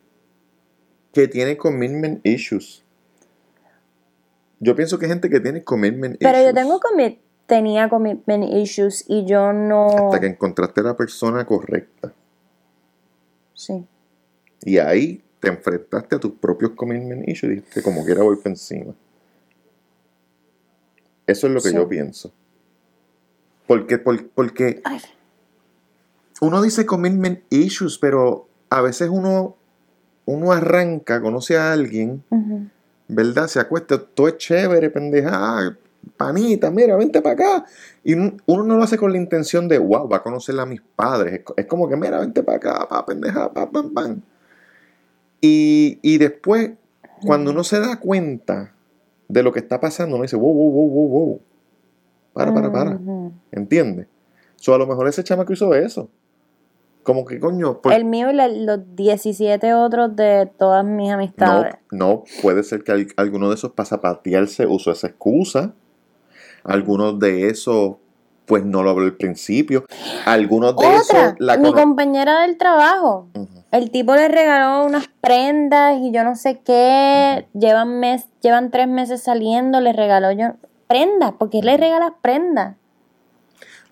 que 1.19 1.27
tiene 1.27 1.57
commitment 1.57 2.25
issues. 2.25 2.85
Yo 4.61 4.77
pienso 4.77 5.01
que 5.01 5.07
es 5.07 5.11
gente 5.11 5.29
que 5.29 5.41
tiene 5.41 5.65
commitment 5.65 6.17
pero 6.21 6.39
issues. 6.39 6.47
yo 6.47 6.55
tengo 6.55 6.79
commit, 6.79 7.19
tenía 7.47 7.89
commitment 7.89 8.45
issues 8.55 9.05
y 9.09 9.25
yo 9.27 9.53
no. 9.53 9.89
Hasta 10.07 10.21
que 10.21 10.27
encontraste 10.29 10.81
a 10.81 10.85
la 10.85 10.97
persona 10.97 11.45
correcta. 11.45 12.13
Sí. 13.53 13.85
Y 14.63 14.79
ahí 14.79 15.25
te 15.41 15.49
enfrentaste 15.49 16.15
a 16.15 16.21
tus 16.21 16.33
propios 16.35 16.73
commitment 16.77 17.29
issues 17.29 17.53
y 17.53 17.55
dijiste, 17.57 17.83
como 17.83 18.05
quiera 18.05 18.23
voy 18.23 18.37
para 18.37 18.51
encima. 18.51 18.95
Eso 21.27 21.47
es 21.49 21.53
lo 21.53 21.61
que 21.61 21.71
Sí. 21.71 21.75
yo 21.75 21.89
pienso. 21.89 22.33
Porque, 23.67 23.99
por- 23.99 24.29
porque 24.31 24.81
Ay, 24.85 25.01
uno 26.41 26.63
dice 26.63 26.87
commitment 26.87 27.41
issues, 27.51 27.99
pero 27.99 28.49
a 28.71 28.81
veces 28.83 29.09
uno, 29.11 29.57
uno 30.29 30.53
arranca, 30.53 31.21
conoce 31.23 31.57
a 31.57 31.73
alguien, 31.73 32.23
ujú. 32.29 32.67
¿verdad? 33.09 33.47
Se 33.47 33.61
acuesta, 33.61 33.99
todo 33.99 34.29
es 34.29 34.37
chévere, 34.37 34.91
pendeja, 34.91 35.31
ah, 35.33 35.77
panita, 36.19 36.71
mira, 36.71 36.97
vente 36.97 37.23
para 37.23 37.33
acá. 37.35 37.67
Y 38.05 38.13
uno 38.15 38.37
no 38.65 38.77
lo 38.77 38.83
hace 38.83 38.99
con 38.99 39.11
la 39.13 39.17
intención 39.19 39.69
de, 39.69 39.79
wow, 39.79 40.07
va 40.09 40.19
a 40.19 40.23
conocer 40.23 40.59
a 40.61 40.67
mis 40.67 40.83
padres. 40.83 41.33
Es 41.35 41.41
co- 41.45 41.55
Es 41.57 41.65
como 41.67 41.89
que, 41.89 41.97
mira, 41.97 42.19
vente 42.21 42.43
para 42.43 42.59
acá, 42.59 42.87
pa, 42.89 43.07
pendeja, 43.07 43.53
pa, 43.53 43.71
pam, 43.71 43.95
pam. 43.95 44.21
Y, 45.41 45.99
y 46.03 46.19
después, 46.19 46.73
cuando 47.25 47.51
uno 47.53 47.65
se 47.65 47.81
da 47.81 47.99
cuenta 47.99 48.73
de 49.29 49.43
lo 49.43 49.53
que 49.53 49.61
está 49.61 49.81
pasando, 49.81 50.17
uno 50.17 50.23
dice, 50.25 50.37
wow, 50.37 50.53
wow, 50.53 50.71
wow, 50.73 50.89
wow, 50.91 51.09
wow. 51.09 51.41
Para, 52.33 52.53
para, 52.55 52.71
para. 52.73 53.01
¿Entiendes? 53.53 54.07
So, 54.57 54.75
a 54.75 54.79
lo 54.79 54.87
mejor 54.87 55.09
ese 55.09 55.25
chamaco 55.25 55.53
hizo 55.53 55.75
eso. 55.75 56.11
Como 57.09 57.25
que, 57.25 57.41
coño, 57.41 57.81
por- 57.81 57.95
El 57.95 58.05
mío 58.05 58.31
y 58.31 58.35
la- 58.35 58.49
los 58.49 58.81
17 58.95 59.73
otros 59.73 60.15
de 60.15 60.45
todas 60.59 60.85
mis 60.85 61.09
no, 61.09 61.15
amistades. 61.15 61.75
no, 61.91 62.25
puede 62.43 62.63
ser 62.63 62.85
que 62.85 62.93
al- 62.93 63.07
alguno 63.17 63.49
de 63.49 63.55
esos 63.55 63.73
pasa 63.73 64.03
patearse 64.03 64.67
usó 64.67 64.91
esa 64.91 65.07
excusa. 65.07 65.73
Algunos 66.65 67.19
de 67.19 67.49
esos, 67.49 67.97
pues 68.45 68.63
no 68.63 68.83
lo 68.83 68.91
habló 68.91 69.05
al 69.07 69.17
principio. 69.17 69.87
Algunos 70.27 70.77
de 70.77 70.87
Otra, 70.87 70.99
esos 70.99 71.35
la 71.39 71.57
mi 71.57 71.73
compañera 71.73 72.43
del 72.43 72.59
trabajo. 72.59 73.29
El 73.71 73.91
tipo 73.91 74.15
le 74.15 74.29
regaló 74.29 74.85
unas 74.85 75.09
prendas 75.23 75.97
y 76.03 76.13
yo 76.13 76.25
no 76.25 76.37
sé 76.37 76.61
qué. 76.63 77.49
Llevan 77.55 78.01
mes, 78.01 78.27
llevan 78.43 78.71
tres 78.71 78.87
meses 78.87 79.23
saliendo, 79.23 79.81
le 79.81 79.95
regaló 79.95 80.31
yo 80.33 80.57
prendas. 80.87 81.33
¿Por 81.39 81.49
qué 81.49 81.63
le 81.63 81.79
regalas 81.79 82.13
prendas? 82.21 82.77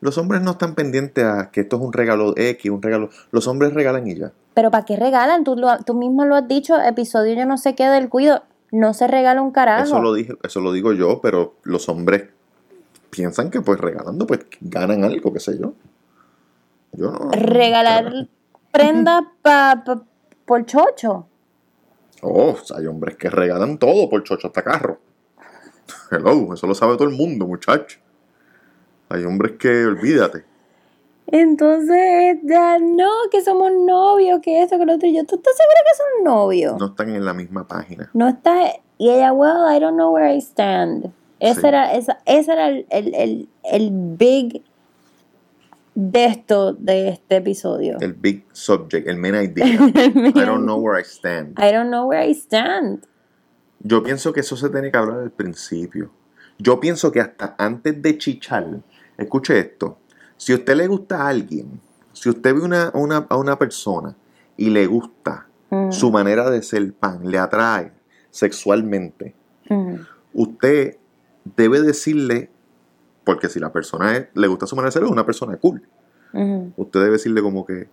Los 0.00 0.18
hombres 0.18 0.42
no 0.42 0.52
están 0.52 0.74
pendientes 0.74 1.24
a 1.24 1.50
que 1.50 1.62
esto 1.62 1.76
es 1.76 1.82
un 1.82 1.92
regalo 1.92 2.34
X, 2.36 2.70
un 2.70 2.82
regalo. 2.82 3.08
Los 3.30 3.46
hombres 3.48 3.72
regalan 3.72 4.06
y 4.06 4.14
ya. 4.16 4.32
Pero 4.54 4.70
¿para 4.70 4.84
qué 4.84 4.96
regalan? 4.96 5.42
Tú, 5.44 5.56
lo- 5.56 5.78
tú 5.84 5.94
mismo 5.94 6.24
lo 6.24 6.36
has 6.36 6.46
dicho, 6.48 6.78
episodio 6.80 7.34
yo 7.34 7.46
no 7.46 7.56
sé 7.56 7.74
qué 7.74 7.86
del 7.88 8.08
cuido. 8.08 8.42
No 8.72 8.92
se 8.94 9.06
regala 9.06 9.40
un 9.42 9.52
carajo. 9.52 9.84
Eso 9.84 10.00
lo 10.02 10.12
dije, 10.14 10.34
eso 10.42 10.60
lo 10.60 10.72
digo 10.72 10.92
yo, 10.92 11.20
pero 11.22 11.54
los 11.62 11.88
hombres 11.88 12.24
piensan 13.10 13.50
que 13.50 13.60
pues 13.60 13.78
regalando 13.80 14.26
pues 14.26 14.40
ganan 14.60 15.04
algo, 15.04 15.32
qué 15.32 15.40
sé 15.40 15.58
yo. 15.58 15.72
Yo 16.92 17.10
no. 17.12 17.30
Regalar 17.32 18.28
prendas 18.72 19.22
pa, 19.42 19.82
pa- 19.84 20.02
por 20.44 20.64
chocho. 20.66 21.26
Oh, 22.22 22.56
hay 22.76 22.86
hombres 22.86 23.16
que 23.16 23.30
regalan 23.30 23.78
todo 23.78 24.08
por 24.08 24.22
chocho 24.24 24.48
hasta 24.48 24.62
carro. 24.62 24.98
Hello, 26.10 26.52
eso 26.54 26.66
lo 26.66 26.74
sabe 26.74 26.94
todo 26.96 27.08
el 27.08 27.14
mundo, 27.14 27.46
muchacho. 27.46 27.98
Hay 29.08 29.24
hombres 29.24 29.52
que, 29.58 29.86
olvídate. 29.86 30.44
Entonces, 31.28 32.38
ya 32.44 32.78
no, 32.78 33.10
que 33.30 33.42
somos 33.42 33.70
novios, 33.72 34.40
que 34.40 34.62
eso, 34.62 34.78
que 34.78 34.86
lo 34.86 34.94
otro. 34.94 35.08
Y 35.08 35.16
Yo, 35.16 35.24
¿tú 35.24 35.36
estás 35.36 35.54
segura 35.56 35.80
que 35.84 35.96
son 35.96 36.24
novios? 36.24 36.78
No 36.78 36.86
están 36.86 37.08
en 37.10 37.24
la 37.24 37.34
misma 37.34 37.66
página. 37.66 38.10
No 38.14 38.28
está. 38.28 38.72
Y 38.98 39.10
ella, 39.10 39.32
well, 39.32 39.66
I 39.74 39.80
don't 39.80 39.96
know 39.96 40.12
where 40.14 40.32
I 40.32 40.38
stand. 40.38 41.12
Ese 41.40 41.60
Sí. 41.60 41.66
era, 41.66 41.92
esa, 41.94 42.18
ese 42.24 42.52
era 42.52 42.68
el, 42.68 42.86
el, 42.90 43.14
el, 43.14 43.48
el 43.64 43.90
big 43.92 44.62
de 45.94 46.24
esto, 46.26 46.72
de 46.74 47.08
este 47.08 47.36
episodio. 47.36 47.98
El 48.00 48.14
big 48.14 48.44
subject, 48.52 49.06
el 49.08 49.16
main 49.18 49.34
idea. 49.42 49.66
I 49.66 50.44
don't 50.44 50.64
know 50.64 50.78
where 50.78 50.98
I 51.00 51.04
stand. 51.04 51.58
I 51.58 51.72
don't 51.72 51.88
know 51.90 52.06
where 52.08 52.24
I 52.26 52.32
stand. 52.34 53.04
Yo 53.80 54.02
pienso 54.02 54.32
que 54.32 54.40
eso 54.40 54.56
se 54.56 54.70
tiene 54.70 54.90
que 54.90 54.96
hablar 54.96 55.20
al 55.20 55.30
principio. 55.30 56.10
Yo 56.58 56.80
pienso 56.80 57.12
que 57.12 57.20
hasta 57.20 57.54
antes 57.58 58.00
de 58.00 58.16
chichar, 58.16 58.66
escuche 59.18 59.58
esto. 59.58 59.98
Si 60.36 60.52
a 60.52 60.56
usted 60.56 60.74
le 60.76 60.86
gusta 60.86 61.22
a 61.22 61.28
alguien, 61.28 61.80
si 62.12 62.28
usted 62.28 62.54
ve 62.54 62.60
una, 62.60 62.90
una- 62.94 63.26
a 63.28 63.36
una 63.36 63.58
persona 63.58 64.14
y 64.56 64.70
le 64.70 64.86
gusta 64.86 65.46
Mm, 65.68 65.90
su 65.90 66.12
manera 66.12 66.48
de 66.48 66.62
ser 66.62 66.92
pan, 66.94 67.28
le 67.28 67.38
atrae 67.38 67.90
sexualmente, 68.30 69.34
mm, 69.68 69.94
usted 70.32 70.96
debe 71.56 71.80
decirle, 71.82 72.50
porque 73.24 73.48
si 73.48 73.58
la 73.58 73.72
persona 73.72 74.16
es- 74.16 74.28
le 74.34 74.46
gusta 74.46 74.68
su 74.68 74.76
manera 74.76 74.90
de 74.90 74.92
ser, 74.92 75.02
es 75.02 75.10
una 75.10 75.26
persona 75.26 75.56
cool. 75.56 75.82
mm. 76.32 76.68
Usted 76.76 77.00
debe 77.00 77.12
decirle 77.14 77.42
como 77.42 77.66
que, 77.66 77.88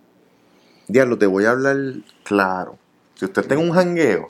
diablo, 0.86 1.18
te 1.18 1.26
voy 1.26 1.46
a 1.46 1.50
hablar 1.50 1.76
claro. 2.22 2.78
Si 3.16 3.24
usted 3.24 3.42
está 3.42 3.54
en 3.54 3.60
un 3.60 3.72
jangueo, 3.72 4.28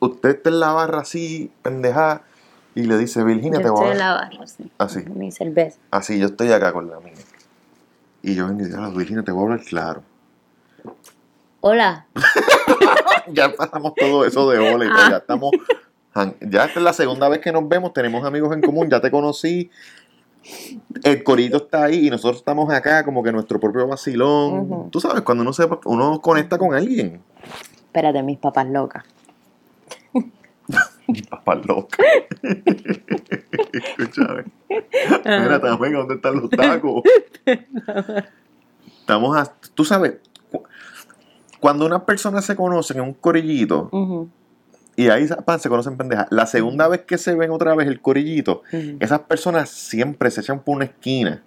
usted 0.00 0.28
está 0.30 0.50
en 0.50 0.60
la 0.60 0.72
barra 0.72 1.00
así, 1.00 1.50
pendeja, 1.62 2.24
y 2.74 2.82
le 2.84 2.96
dice, 2.98 3.22
Virginia, 3.24 3.58
Yo 3.58 3.64
te 3.64 3.70
voy 3.70 3.84
a 3.84 3.92
en 3.92 3.92
hablar. 4.00 4.30
la 4.30 4.36
barra, 4.38 4.46
sí. 4.46 4.70
Así, 4.78 5.00
Mi 5.14 5.30
cerveza. 5.30 5.78
así, 5.90 6.18
yo 6.18 6.26
estoy 6.26 6.50
acá 6.52 6.72
con 6.72 6.88
la 6.88 7.00
mía. 7.00 7.12
Y 8.22 8.34
yo 8.34 8.46
vengo 8.46 8.62
y 8.62 8.66
digo, 8.66 8.90
Virginia, 8.92 9.22
te 9.22 9.32
voy 9.32 9.40
a 9.40 9.44
hablar 9.44 9.60
claro. 9.66 10.02
Hola. 11.60 12.06
ya 13.32 13.52
pasamos 13.54 13.94
todo 13.94 14.24
eso 14.24 14.50
de 14.50 14.58
hola 14.58 14.84
y 14.84 14.88
todo, 14.88 15.10
ya 15.10 15.16
estamos. 15.18 15.50
Ya 16.40 16.64
esta 16.64 16.78
es 16.80 16.84
la 16.84 16.92
segunda 16.92 17.28
vez 17.28 17.40
que 17.40 17.52
nos 17.52 17.68
vemos, 17.68 17.92
tenemos 17.92 18.24
amigos 18.24 18.54
en 18.54 18.60
común, 18.60 18.88
ya 18.90 19.00
te 19.00 19.10
conocí. 19.10 19.70
El 21.04 21.22
corito 21.22 21.58
está 21.58 21.84
ahí 21.84 22.08
y 22.08 22.10
nosotros 22.10 22.38
estamos 22.38 22.72
acá 22.72 23.04
como 23.04 23.22
que 23.22 23.30
nuestro 23.32 23.60
propio 23.60 23.86
vacilón. 23.86 24.90
Tú 24.90 25.00
sabes, 25.00 25.22
cuando 25.22 25.42
uno 25.42 25.52
se 25.52 25.68
uno 25.84 26.20
conecta 26.20 26.58
con 26.58 26.74
alguien. 26.74 27.22
Espérate, 27.86 28.22
mis 28.22 28.38
papás 28.38 28.66
locas. 28.66 29.04
Papá 31.28 31.54
loca. 31.56 31.98
Escúchame. 33.72 34.44
Mira, 35.24 35.60
también, 35.60 35.92
¿dónde 35.94 36.14
están 36.14 36.36
los 36.40 36.50
tacos? 36.50 37.02
Estamos 39.00 39.36
a, 39.36 39.52
tú 39.74 39.84
sabes, 39.84 40.14
cu- 40.50 40.62
cuando 41.60 41.86
unas 41.86 42.02
personas 42.02 42.44
se 42.44 42.56
conocen 42.56 42.98
en 42.98 43.02
un 43.04 43.14
corillito 43.14 43.88
y 45.02 45.10
ahí 45.10 45.26
pan, 45.44 45.60
se 45.60 45.68
conocen 45.68 45.96
pendejas, 45.96 46.26
la 46.30 46.46
segunda 46.46 46.88
vez 46.88 47.02
que 47.02 47.18
se 47.18 47.34
ven 47.34 47.50
otra 47.50 47.74
vez 47.74 47.88
el 47.88 48.00
corillito, 48.00 48.62
esas 49.00 49.20
personas 49.20 49.68
siempre 49.70 50.30
se 50.30 50.40
echan 50.40 50.60
por 50.60 50.76
una 50.76 50.84
esquina. 50.86 51.42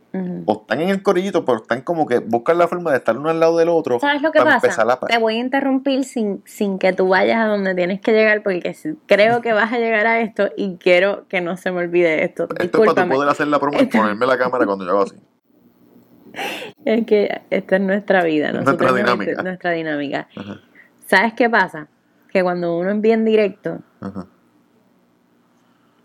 O 0.45 0.61
están 0.61 0.79
en 0.79 0.89
el 0.89 1.03
corillito, 1.03 1.43
pero 1.43 1.57
están 1.57 1.81
como 1.81 2.05
que 2.05 2.19
buscan 2.19 2.57
la 2.57 2.69
forma 2.69 2.91
de 2.91 2.97
estar 2.97 3.17
uno 3.17 3.29
al 3.29 3.37
lado 3.37 3.57
del 3.57 3.67
otro. 3.67 3.99
¿Sabes 3.99 4.21
lo 4.21 4.31
que 4.31 4.39
pasa? 4.39 4.85
la 4.85 4.97
Te 4.97 5.17
voy 5.17 5.35
a 5.35 5.39
interrumpir 5.39 6.05
sin, 6.05 6.41
sin 6.45 6.79
que 6.79 6.93
tú 6.93 7.09
vayas 7.09 7.39
a 7.41 7.47
donde 7.47 7.75
tienes 7.75 7.99
que 7.99 8.13
llegar 8.13 8.41
porque 8.41 8.73
creo 9.07 9.41
que 9.41 9.51
vas 9.51 9.73
a 9.73 9.77
llegar 9.77 10.07
a 10.07 10.21
esto 10.21 10.49
y 10.55 10.77
quiero 10.77 11.27
que 11.27 11.41
no 11.41 11.57
se 11.57 11.71
me 11.71 11.79
olvide 11.79 12.23
esto. 12.23 12.47
Esto 12.57 12.83
es 12.85 12.93
para 12.93 13.09
poder 13.09 13.27
hacer 13.27 13.47
la 13.47 13.59
promo 13.59 13.77
y 13.81 13.87
ponerme 13.87 14.25
la 14.25 14.37
cámara 14.37 14.65
cuando 14.65 14.85
yo 14.85 14.91
hago 14.91 15.01
así. 15.01 15.15
Es 16.85 17.05
que 17.05 17.41
esta 17.49 17.77
es 17.77 17.81
nuestra 17.81 18.23
vida, 18.23 18.51
Nuestra 18.51 18.91
dinámica. 18.93 19.41
nuestra 19.41 19.71
dinámica. 19.71 20.27
Ajá, 20.35 20.59
¿Sabes 21.07 21.33
qué 21.33 21.49
pasa? 21.49 21.87
Que 22.35 22.43
cuando 22.43 22.77
uno 22.77 22.91
es 22.91 22.99
bien 22.99 23.23
directo, 23.23 23.79
ajá. 24.01 24.27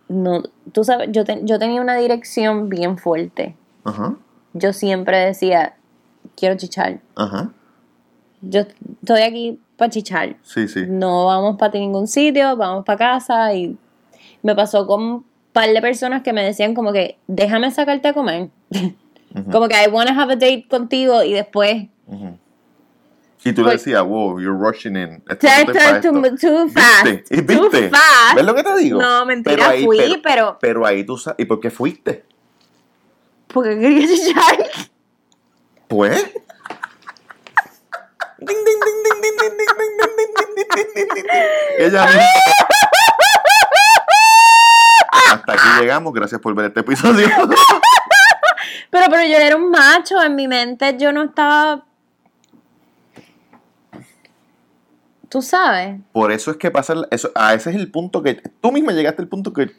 no, 0.07 0.45
tú 0.73 0.85
sabes, 0.85 1.09
yo, 1.11 1.25
te- 1.25 1.41
yo 1.43 1.59
tenía 1.59 1.81
una 1.81 1.97
dirección 1.97 2.69
bien 2.69 2.99
fuerte. 2.99 3.57
Ajá, 3.83 4.15
Yo 4.53 4.73
siempre 4.73 5.19
decía, 5.19 5.75
quiero 6.37 6.57
chichar. 6.57 7.01
ajá. 7.17 7.51
Yo 8.43 8.61
estoy 8.61 9.23
aquí 9.23 9.61
para 9.77 9.91
chichar. 9.91 10.37
Sí, 10.43 10.69
sí. 10.69 10.85
No 10.89 11.27
vamos 11.27 11.57
para 11.57 11.73
ningún 11.81 12.07
sitio, 12.07 12.57
vamos 12.57 12.85
para 12.85 12.97
casa 12.99 13.53
y 13.55 13.77
Me 14.45 14.55
pasó 14.55 14.87
con 14.87 15.03
un 15.03 15.25
par 15.53 15.69
de 15.69 15.81
personas 15.81 16.23
que 16.23 16.33
me 16.33 16.45
decían 16.45 16.75
como 16.75 16.93
que, 16.93 17.19
déjame 17.27 17.73
sacarte 17.73 18.07
a 18.07 18.13
comer. 18.15 18.51
Como 19.51 19.67
que 19.67 19.75
I 19.75 19.89
wanna 19.91 20.13
have 20.13 20.33
a 20.33 20.37
date 20.37 20.67
contigo 20.71 21.25
y 21.25 21.33
después... 21.33 21.89
Y 23.43 23.53
tú 23.55 23.65
le 23.65 23.73
decías, 23.73 24.03
wow, 24.03 24.39
you're 24.39 24.59
rushing 24.59 24.97
in. 24.97 25.23
Esto 25.29 25.47
no 25.67 25.73
te 25.73 26.01
too, 26.01 26.25
esto. 26.25 26.37
too, 26.37 26.69
fast. 26.69 27.05
¿Viste? 27.05 27.43
Too 27.43 27.71
¿Viste? 27.71 27.89
fast. 27.89 28.35
¿Ves 28.37 28.45
lo 28.45 28.55
que 28.55 28.63
te 28.63 28.77
digo? 28.77 29.01
No, 29.01 29.25
mentira, 29.25 29.57
pero 29.57 29.71
ahí, 29.71 29.85
fui, 29.85 29.99
pero, 29.99 30.21
pero, 30.23 30.59
pero... 30.61 30.87
ahí 30.87 31.05
tú 31.05 31.17
sabes. 31.17 31.41
¿Y 31.41 31.47
por 31.47 31.59
qué 31.59 31.71
fuiste? 31.71 32.25
Porque 33.49 33.79
quería 33.79 34.07
chichar. 34.07 34.89
Pues. 35.89 36.23
Ding 38.39 38.47
ding 38.47 38.81
ding 38.81 39.03
ding 39.05 39.21
ding 39.21 39.37
ding 39.37 39.57
ding 39.59 39.77
ding 39.77 39.97
ding 39.99 40.33
ding 40.37 40.55
ding 40.57 40.77
ding 40.77 40.89
ding 40.95 41.15
ding. 41.15 41.27
Ella 41.79 42.09
Hasta 45.31 45.53
aquí 45.53 45.81
llegamos. 45.81 46.13
Gracias 46.13 46.41
por 46.41 46.55
ver 46.55 46.67
este 46.67 46.81
episodio. 46.81 47.29
pero, 48.91 49.07
pero 49.11 49.23
yo 49.25 49.37
era 49.37 49.57
un 49.57 49.71
macho. 49.71 50.23
En 50.23 50.37
mi 50.37 50.47
mente 50.47 50.97
yo 50.99 51.13
no 51.13 51.25
estaba 51.25 51.85
Tú 55.31 55.41
sabes. 55.43 56.01
Por 56.13 56.33
eso 56.33 56.51
es 56.51 56.57
que 56.57 56.73
pasa. 56.73 56.95
Eso, 57.11 57.31
a 57.37 57.55
ese 57.55 57.71
es 57.71 57.77
el 57.77 57.91
punto 57.91 58.21
que. 58.21 58.43
Tú 58.61 58.73
misma 58.73 58.93
llegaste 58.93 59.23
al 59.23 59.29
punto 59.29 59.53
que, 59.53 59.71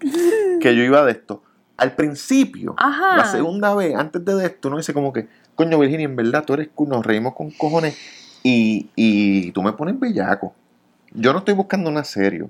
que 0.60 0.74
yo 0.74 0.82
iba 0.82 1.04
de 1.04 1.12
esto. 1.12 1.42
Al 1.76 1.94
principio, 1.94 2.74
Ajá. 2.78 3.18
la 3.18 3.24
segunda 3.26 3.74
vez, 3.74 3.94
antes 3.96 4.24
de 4.24 4.46
esto, 4.46 4.68
uno 4.68 4.78
dice 4.78 4.94
como 4.94 5.12
que, 5.12 5.28
coño, 5.56 5.78
Virginia, 5.78 6.04
en 6.04 6.16
verdad 6.16 6.44
tú 6.44 6.54
eres 6.54 6.70
nos 6.78 7.04
reímos 7.04 7.34
con 7.34 7.50
cojones 7.50 7.98
y, 8.44 8.88
y 8.96 9.50
tú 9.52 9.62
me 9.62 9.72
pones 9.72 9.98
bellaco. 9.98 10.54
Yo 11.12 11.32
no 11.32 11.40
estoy 11.40 11.54
buscando 11.54 11.90
nada 11.90 12.04
serio, 12.04 12.48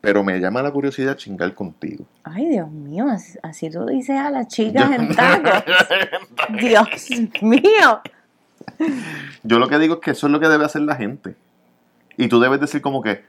pero 0.00 0.24
me 0.24 0.40
llama 0.40 0.62
la 0.62 0.70
curiosidad 0.72 1.16
chingar 1.16 1.54
contigo. 1.54 2.06
Ay, 2.24 2.48
Dios 2.48 2.70
mío, 2.70 3.06
así, 3.08 3.38
así 3.42 3.70
tú 3.70 3.86
dices 3.86 4.18
a 4.18 4.30
las 4.30 4.48
chicas 4.48 4.90
en 4.98 5.14
tacos. 5.14 5.62
Dios 6.60 6.88
mío. 7.42 8.00
Yo 9.42 9.58
lo 9.58 9.68
que 9.68 9.78
digo 9.78 9.94
es 9.94 10.00
que 10.00 10.10
eso 10.12 10.26
es 10.26 10.32
lo 10.32 10.40
que 10.40 10.48
debe 10.48 10.64
hacer 10.64 10.82
la 10.82 10.96
gente. 10.96 11.34
Y 12.16 12.28
tú 12.28 12.40
debes 12.40 12.60
decir 12.60 12.80
como 12.82 13.02
que, 13.02 13.24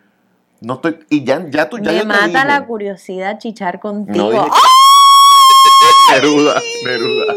no 0.62 0.76
estoy, 0.76 1.00
y 1.10 1.24
ya, 1.24 1.46
ya 1.50 1.70
tú, 1.70 1.78
ya 1.80 1.92
Me 1.92 2.04
mata 2.04 2.46
la 2.46 2.66
curiosidad 2.66 3.40
chichar 3.40 3.76
No 3.76 3.80
contigo. 3.82 4.32
dije 4.32 4.44
que- 4.46 6.14
Neruda, 6.14 6.62
Neruda. 6.86 7.34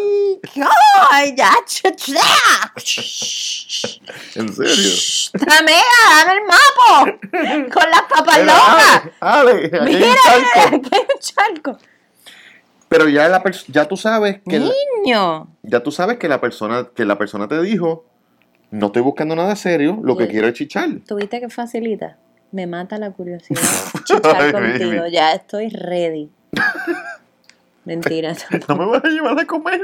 ¡Ay, 1.11 1.35
ya! 1.37 1.51
¿En 4.35 4.49
serio? 4.55 4.91
¡Dame, 5.47 5.73
dame 6.11 6.33
el 6.33 6.43
mapo! 6.45 7.71
Con 7.73 7.91
las 7.91 8.03
papas 8.03 8.39
locas. 8.41 9.03
Ale, 9.21 9.51
Ale, 9.51 9.67
aquí 9.67 9.77
hay 9.77 9.95
un 9.95 10.01
Mira, 10.01 10.15
charco. 10.25 10.77
aquí 10.77 10.91
hay 10.93 11.01
un 11.01 11.21
charco. 11.21 11.79
Pero 12.89 13.09
ya 13.09 13.29
la 13.29 13.43
ya 13.69 13.87
tú 13.87 13.97
sabes 13.97 14.41
que 14.49 14.59
la- 14.61 14.71
Niño. 15.05 15.49
ya 15.63 15.81
tú 15.83 15.91
sabes 15.91 16.19
que 16.19 16.29
la 16.29 16.41
persona 16.41 16.89
que 16.95 17.05
la 17.05 17.19
persona 17.19 17.49
te 17.49 17.61
dijo 17.63 18.05
no 18.71 18.87
estoy 18.87 19.03
buscando 19.03 19.37
nada 19.37 19.55
serio, 19.57 20.01
lo 20.03 20.17
que 20.17 20.27
quiero 20.29 20.49
es 20.49 20.55
chichar. 20.55 20.89
¿Tuviste 21.07 21.41
que 21.41 21.49
facilita? 21.49 22.19
Me 22.51 22.67
mata 22.67 22.99
la 22.99 23.11
curiosidad. 23.13 23.61
Chichar 24.05 24.37
Ay, 24.37 24.53
contigo. 24.53 24.91
baby. 25.03 25.11
Ya 25.13 25.33
estoy 25.33 25.69
ready. 25.71 26.31
Mentira. 27.85 28.35
No 28.69 28.77
me 28.77 28.87
vas 28.87 29.05
a 29.05 29.09
llevar 29.09 29.39
a 29.39 29.45
comer. 29.45 29.81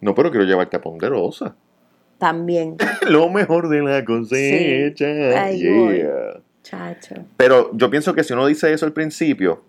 No, 0.00 0.14
pero 0.14 0.30
quiero 0.30 0.44
llevarte 0.46 0.76
a 0.76 0.80
Ponderosa. 0.80 1.54
También. 2.18 2.76
Lo 3.08 3.28
mejor 3.30 3.68
de 3.68 3.82
la 3.82 4.04
cosecha. 4.04 5.06
Ahí 5.44 5.60
yeah. 5.60 6.40
Chacho. 6.62 7.14
Pero 7.36 7.70
yo 7.74 7.88
pienso 7.90 8.14
que 8.14 8.24
si 8.24 8.32
uno 8.32 8.46
dice 8.46 8.72
eso 8.72 8.84
al 8.84 8.92
principio, 8.92 9.62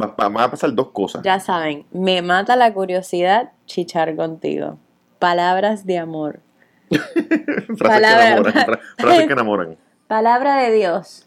va- 0.00 0.14
va- 0.18 0.28
van 0.28 0.44
a 0.44 0.50
pasar 0.50 0.72
dos 0.74 0.88
cosas. 0.92 1.22
Ya 1.22 1.40
saben, 1.40 1.86
me 1.92 2.22
mata 2.22 2.56
la 2.56 2.72
curiosidad 2.72 3.52
chichar 3.66 4.14
contigo. 4.16 4.78
Palabras 5.18 5.86
de 5.86 5.98
amor. 5.98 6.40
frases 6.90 7.76
palabra- 7.78 8.12
que 8.18 8.32
enamoran. 8.32 8.52
fra- 8.64 8.80
frases 8.98 9.26
que 9.26 9.32
enamoran. 9.32 9.78
Palabra 10.06 10.56
de 10.56 10.72
Dios. 10.72 11.26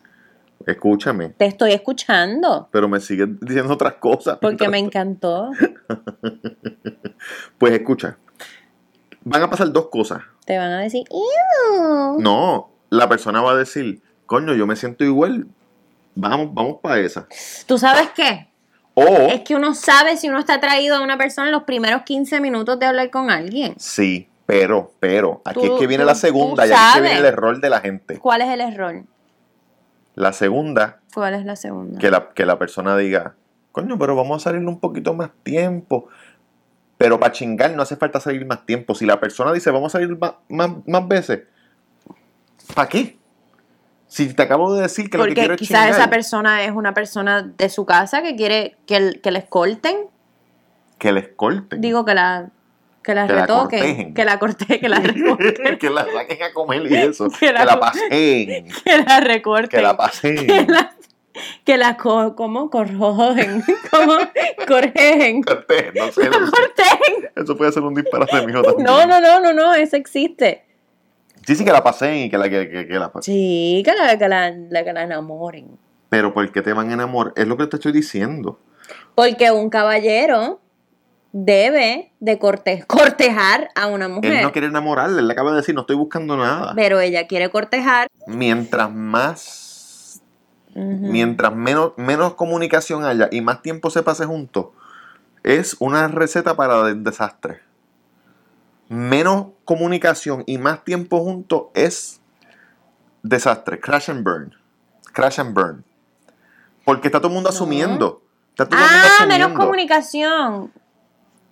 Escúchame. 0.66 1.30
Te 1.30 1.46
estoy 1.46 1.72
escuchando. 1.72 2.68
Pero 2.72 2.88
me 2.90 3.00
sigues 3.00 3.30
diciendo 3.40 3.74
otras 3.74 3.94
cosas. 3.96 4.38
Porque 4.42 4.68
me 4.68 4.78
encantó. 4.80 5.52
Pues 7.58 7.74
escucha. 7.74 8.18
Van 9.24 9.42
a 9.44 9.50
pasar 9.50 9.72
dos 9.72 9.88
cosas. 9.90 10.22
Te 10.46 10.58
van 10.58 10.72
a 10.72 10.80
decir, 10.80 11.06
"Ew". 11.10 12.20
No, 12.20 12.70
la 12.90 13.10
persona 13.10 13.42
va 13.42 13.52
a 13.52 13.56
decir, 13.56 14.02
coño, 14.26 14.54
yo 14.56 14.66
me 14.68 14.76
siento 14.76 15.04
igual. 15.04 15.48
Vamos, 16.16 16.54
vamos 16.54 16.78
para 16.82 17.00
esa. 17.00 17.28
¿Tú 17.66 17.78
sabes 17.78 18.10
qué? 18.16 18.48
O, 19.00 19.06
Es 19.32 19.42
que 19.42 19.56
uno 19.56 19.76
sabe 19.76 20.18
si 20.18 20.28
uno 20.28 20.40
está 20.40 20.56
atraído 20.56 20.96
a 20.96 21.02
una 21.02 21.20
persona 21.20 21.48
en 21.50 21.54
los 21.54 21.64
primeros 21.64 22.02
15 22.02 22.42
minutos 22.42 22.80
de 22.80 22.88
hablar 22.88 23.12
con 23.12 23.30
alguien. 23.30 23.76
sí, 23.78 24.28
pero, 24.48 24.92
pero, 25.00 25.42
aquí 25.46 25.60
Tú- 25.60 25.74
es 25.76 25.80
que 25.80 25.86
viene 25.88 26.04
tú- 26.04 26.08
la 26.08 26.16
segunda 26.16 26.66
y 26.66 26.72
aquí 26.72 26.80
es 26.88 26.94
que 26.96 27.02
viene 27.02 27.20
el 27.20 27.26
error 27.26 27.60
de 27.62 27.70
la 27.70 27.80
gente. 27.80 28.18
¿Cuál 28.18 28.42
es 28.42 28.50
el 28.50 28.62
error? 28.62 29.04
La 30.16 30.34
segunda, 30.34 31.00
¿Cuál 31.14 31.36
es 31.36 31.46
la 31.46 31.56
segunda? 31.56 32.00
que 32.00 32.10
la, 32.10 32.30
que 32.34 32.46
la 32.46 32.58
persona 32.58 32.98
diga, 32.98 33.36
coño, 33.72 34.00
pero 34.00 34.16
vamos 34.16 34.42
a 34.42 34.50
salir 34.50 34.66
un 34.66 34.80
poquito 34.80 35.14
más 35.14 35.30
tiempo. 35.44 36.08
Pero 36.98 37.20
para 37.20 37.32
chingar 37.32 37.70
no 37.76 37.84
hace 37.84 37.96
falta 37.98 38.20
salir 38.20 38.44
más 38.48 38.66
tiempo. 38.66 38.96
Si 38.96 39.06
la 39.06 39.20
persona 39.20 39.54
dice, 39.54 39.70
vamos 39.70 39.94
a 39.94 40.00
salir 40.00 40.18
más, 40.18 40.34
más, 40.50 40.72
más 40.88 41.08
veces, 41.08 41.42
¿para 42.74 42.90
qué? 42.90 43.17
Si 44.08 44.34
te 44.34 44.44
acabo 44.44 44.74
de 44.74 44.84
decir 44.84 45.10
que 45.10 45.18
lo 45.18 45.26
que 45.26 45.34
quiero 45.34 45.54
es 45.56 45.60
quizás 45.60 45.90
esa 45.92 46.10
persona 46.10 46.64
es 46.64 46.72
una 46.72 46.94
persona 46.94 47.42
de 47.42 47.70
su 47.70 47.86
casa 47.86 48.22
que 48.22 48.36
quiere 48.36 48.78
que, 48.86 48.96
el- 48.98 49.22
que 49.22 49.32
les 49.32 49.46
corten. 49.46 49.98
que 50.98 51.12
les 51.12 51.28
corten. 51.30 51.82
Digo 51.82 52.06
que 52.06 52.14
la 52.14 52.50
que 53.04 53.14
la 53.16 53.26
Que 53.28 53.34
la 53.34 53.42
retoquen, 53.46 53.80
cortejen. 53.80 54.14
que 54.14 54.26
la 54.26 54.40
corte, 54.40 54.80
que 54.82 54.90
la 54.90 55.00
recorten, 55.02 55.78
que 55.78 55.90
la 55.90 56.06
saquen 56.12 56.44
a 56.44 56.54
comer 56.54 56.92
y 56.92 56.96
eso. 56.96 57.30
Que 57.30 57.38
que, 57.48 57.54
la- 57.54 57.66
la, 57.66 57.80
paseen. 57.80 58.68
que 58.86 58.98
la 59.06 59.20
recorten, 59.22 59.70
Que 59.70 59.82
la 59.82 59.96
paseen. 59.98 60.46
que 60.48 60.66
la, 60.68 60.94
que 61.64 61.78
la 61.78 61.96
co- 61.98 62.36
¿cómo? 62.36 62.70
corrojen, 62.70 63.64
¿cómo? 63.92 64.14
correjen, 64.68 65.42
Cortejen, 65.44 65.94
no 65.96 66.12
sé, 66.12 66.30
no 66.30 66.52
cortejen. 66.52 67.30
Eso 67.36 67.56
puede 67.56 67.72
ser 67.72 67.84
un 67.84 67.94
disparate 67.94 68.46
mío 68.46 68.62
también. 68.62 68.84
No, 68.86 69.06
no, 69.06 69.22
no, 69.22 69.40
no, 69.40 69.54
no, 69.54 69.74
eso 69.74 69.96
existe. 69.96 70.66
Sí, 71.48 71.56
sí, 71.56 71.64
que 71.64 71.72
la 71.72 71.82
paseen 71.84 72.26
y 72.26 72.30
que 72.30 72.38
la, 72.38 72.50
que, 72.50 72.70
que- 72.70 72.88
que 72.88 73.00
la 73.00 73.10
pasen. 73.12 73.34
Sí, 73.34 73.82
que 73.86 73.94
la, 73.96 74.18
que 74.18 74.28
la, 74.28 74.52
la- 74.52 74.84
que 74.84 74.92
la 74.94 75.04
enamoren. 75.04 75.80
Pero 76.10 76.34
¿por 76.34 76.52
qué 76.52 76.62
te 76.62 76.74
van 76.74 76.90
a 76.90 76.94
enamorar? 76.94 77.32
Es 77.38 77.48
lo 77.48 77.56
que 77.58 77.66
te 77.68 77.78
estoy 77.78 77.94
diciendo. 77.94 78.60
Porque 79.16 79.50
un 79.52 79.70
caballero 79.70 80.60
debe 81.32 82.12
de 82.20 82.38
corte- 82.40 82.84
cortejar 82.88 83.70
a 83.76 83.88
una 83.88 84.08
mujer. 84.10 84.34
Él 84.34 84.42
no 84.44 84.52
quiere 84.52 84.68
enamorarla, 84.68 85.20
él 85.22 85.28
le 85.28 85.34
acaba 85.34 85.52
de 85.52 85.58
decir, 85.58 85.74
no 85.74 85.82
estoy 85.82 85.96
buscando 85.96 86.36
nada. 86.38 86.74
Pero 86.76 87.00
ella 87.00 87.28
quiere 87.28 87.50
cortejar. 87.50 88.08
Mientras 88.28 88.92
más, 88.94 90.22
mientras 90.76 91.56
menos, 91.56 91.94
menos 91.98 92.34
comunicación 92.36 93.06
haya 93.06 93.30
y 93.32 93.40
más 93.42 93.62
tiempo 93.62 93.90
se 93.90 94.04
pase 94.04 94.26
juntos, 94.26 94.68
es 95.44 95.76
una 95.80 96.08
receta 96.10 96.56
para 96.58 96.90
el 96.90 97.04
desastre. 97.04 97.60
Menos 98.90 99.48
comunicación 99.66 100.44
y 100.46 100.58
más 100.58 100.84
tiempo 100.84 101.20
juntos 101.24 101.64
es 101.74 102.22
desastre. 103.24 103.80
Crash 103.80 104.10
and 104.10 104.24
burn. 104.24 104.56
Crash 105.14 105.40
and 105.40 105.54
burn. 105.54 105.84
Porque 106.86 107.08
está 107.10 107.20
todo 107.20 107.28
el 107.30 107.34
mundo 107.34 107.50
asumiendo. 107.50 108.22
Está 108.52 108.66
todo 108.66 108.80
el 108.80 108.86
mundo 108.86 108.98
Ah, 108.98 109.26
menos 109.26 109.36
asumiendo. 109.48 109.60
comunicación. 109.60 110.72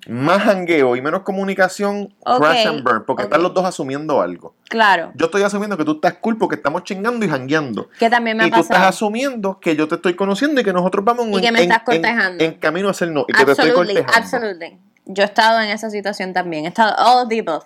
Más 0.08 0.44
jangueo 0.44 0.96
y 0.96 1.02
menos 1.02 1.24
comunicación, 1.24 2.14
crash 2.24 2.68
and 2.68 2.84
burn. 2.84 3.04
Porque 3.06 3.24
están 3.24 3.42
los 3.42 3.54
dos 3.56 3.66
asumiendo 3.66 4.22
algo. 4.22 4.54
Claro. 4.70 5.12
Yo 5.16 5.26
estoy 5.26 5.42
asumiendo 5.42 5.78
que 5.78 5.84
tú 5.84 5.94
estás 5.94 6.14
cool 6.22 6.38
porque 6.38 6.56
estamos 6.56 6.84
chingando 6.84 7.26
y 7.26 7.30
jangueando. 7.30 7.90
Que 8.00 8.08
también 8.10 8.38
me 8.38 8.44
ha 8.44 8.48
Y 8.48 8.52
tú 8.52 8.60
estás 8.60 8.84
asumiendo 8.84 9.60
que 9.60 9.76
yo 9.76 9.88
te 9.88 9.96
estoy 9.96 10.16
conociendo 10.16 10.62
y 10.62 10.64
que 10.64 10.72
nosotros 10.74 11.04
vamos 11.04 11.28
Y 11.32 11.42
que 11.42 11.52
me 11.52 11.64
estás 11.64 11.82
cortejando. 11.84 12.44
en 12.44 12.54
camino 12.60 12.88
a 12.88 12.92
hacer 12.92 13.10
no. 13.10 13.26
Y 13.28 13.34
que 13.34 13.46
te 13.46 13.52
estoy 13.54 13.72
cortejando. 13.74 14.14
absolutely. 14.16 14.80
Yo 15.06 15.24
he 15.24 15.26
estado 15.26 15.60
en 15.62 15.70
esa 15.70 15.90
situación 15.90 16.34
también. 16.34 16.66
He 16.66 16.70
estado 16.70 16.96
all 16.98 17.28
the 17.28 17.40
above. 17.40 17.66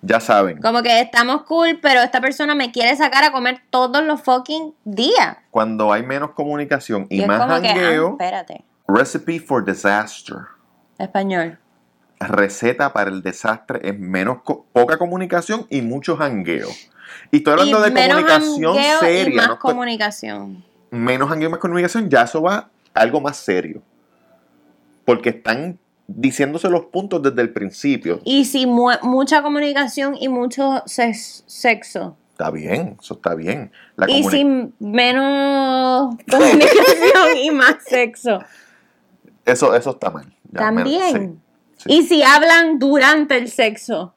Ya 0.00 0.20
saben, 0.20 0.60
Como 0.60 0.80
que 0.82 1.00
estamos 1.00 1.42
cool, 1.42 1.80
pero 1.82 2.00
esta 2.00 2.20
persona 2.20 2.54
me 2.54 2.70
quiere 2.70 2.94
sacar 2.96 3.24
a 3.24 3.32
comer 3.32 3.60
todos 3.70 4.02
los 4.04 4.20
fucking 4.22 4.72
días. 4.84 5.36
cuando 5.50 5.92
hay 5.92 6.04
menos 6.04 6.30
comunicación 6.32 7.06
y, 7.10 7.24
más 7.26 7.38
que, 7.38 7.42
ah, 7.68 7.74
jangueo, 7.74 8.10
espérate. 8.12 8.64
recipe 8.86 9.40
for 9.40 9.64
disaster. 9.64 10.36
Español. 10.98 11.58
Receta 12.20 12.92
para 12.92 13.10
el 13.10 13.22
desastre 13.22 13.80
es 13.82 13.98
menos 13.98 14.42
co- 14.42 14.66
poca 14.72 14.98
comunicación 14.98 15.66
y 15.68 15.82
mucho 15.82 16.16
jangueo. 16.16 16.68
Y 17.32 17.38
estoy 17.38 17.52
hablando 17.54 17.80
y 17.80 17.82
de 17.82 17.90
menos 17.90 18.16
comunicación 18.18 18.74
jangueo 18.76 19.00
seria. 19.00 19.32
y 19.32 19.36
más 19.36 19.48
no 19.48 19.58
comunicación. 19.58 20.64
menos 20.92 21.28
jangueo 21.28 21.48
y 21.48 21.52
más 21.52 21.60
comunicación, 21.60 22.08
ya 22.08 22.22
eso 22.22 22.40
va 22.40 22.54
a 22.94 23.00
algo 23.00 23.20
más 23.20 23.36
serio. 23.36 23.82
Porque 25.04 25.30
están 25.30 25.76
diciéndose 26.08 26.68
los 26.70 26.86
puntos 26.86 27.22
desde 27.22 27.40
el 27.42 27.52
principio. 27.52 28.20
Y 28.24 28.46
si 28.46 28.66
mu- 28.66 28.90
mucha 29.02 29.42
comunicación 29.42 30.16
y 30.18 30.28
mucho 30.28 30.82
sex- 30.86 31.44
sexo. 31.46 32.16
Está 32.32 32.50
bien, 32.50 32.96
eso 33.00 33.14
está 33.14 33.34
bien. 33.34 33.70
La 33.96 34.10
Y 34.10 34.24
sin 34.24 34.72
menos 34.78 36.16
comunicación 36.30 37.36
y 37.42 37.50
más 37.50 37.76
sexo. 37.86 38.40
eso, 39.44 39.74
eso 39.74 39.90
está 39.90 40.10
mal. 40.10 40.32
Ya, 40.50 40.60
También. 40.60 41.40
sí, 41.76 41.84
sí. 41.84 41.92
Y 41.92 42.02
si 42.06 42.22
hablan 42.22 42.78
durante 42.78 43.36
el 43.36 43.48
sexo. 43.50 44.14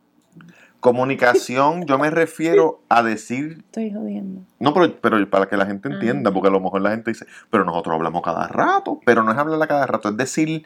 Comunicación, 0.79 1.85
yo 1.85 1.99
me 1.99 2.09
refiero 2.09 2.81
a 2.89 3.03
decir 3.03 3.57
Estoy 3.65 3.91
jodiendo. 3.93 4.41
No, 4.59 4.73
pero, 4.73 4.95
pero 4.99 5.29
para 5.29 5.47
que 5.47 5.55
la 5.57 5.65
gente 5.67 5.89
Ah. 5.89 5.93
entienda, 5.93 6.31
porque 6.31 6.47
a 6.47 6.51
lo 6.51 6.59
mejor 6.59 6.81
la 6.81 6.89
gente 6.91 7.11
dice, 7.11 7.25
pero 7.51 7.65
nosotros 7.65 7.93
hablamos 7.95 8.21
cada 8.23 8.47
rato, 8.47 8.99
pero 9.05 9.23
no 9.23 9.31
es 9.31 9.37
hablar 9.37 9.61
a 9.61 9.67
cada 9.67 9.85
rato, 9.85 10.09
es 10.09 10.17
decir, 10.17 10.65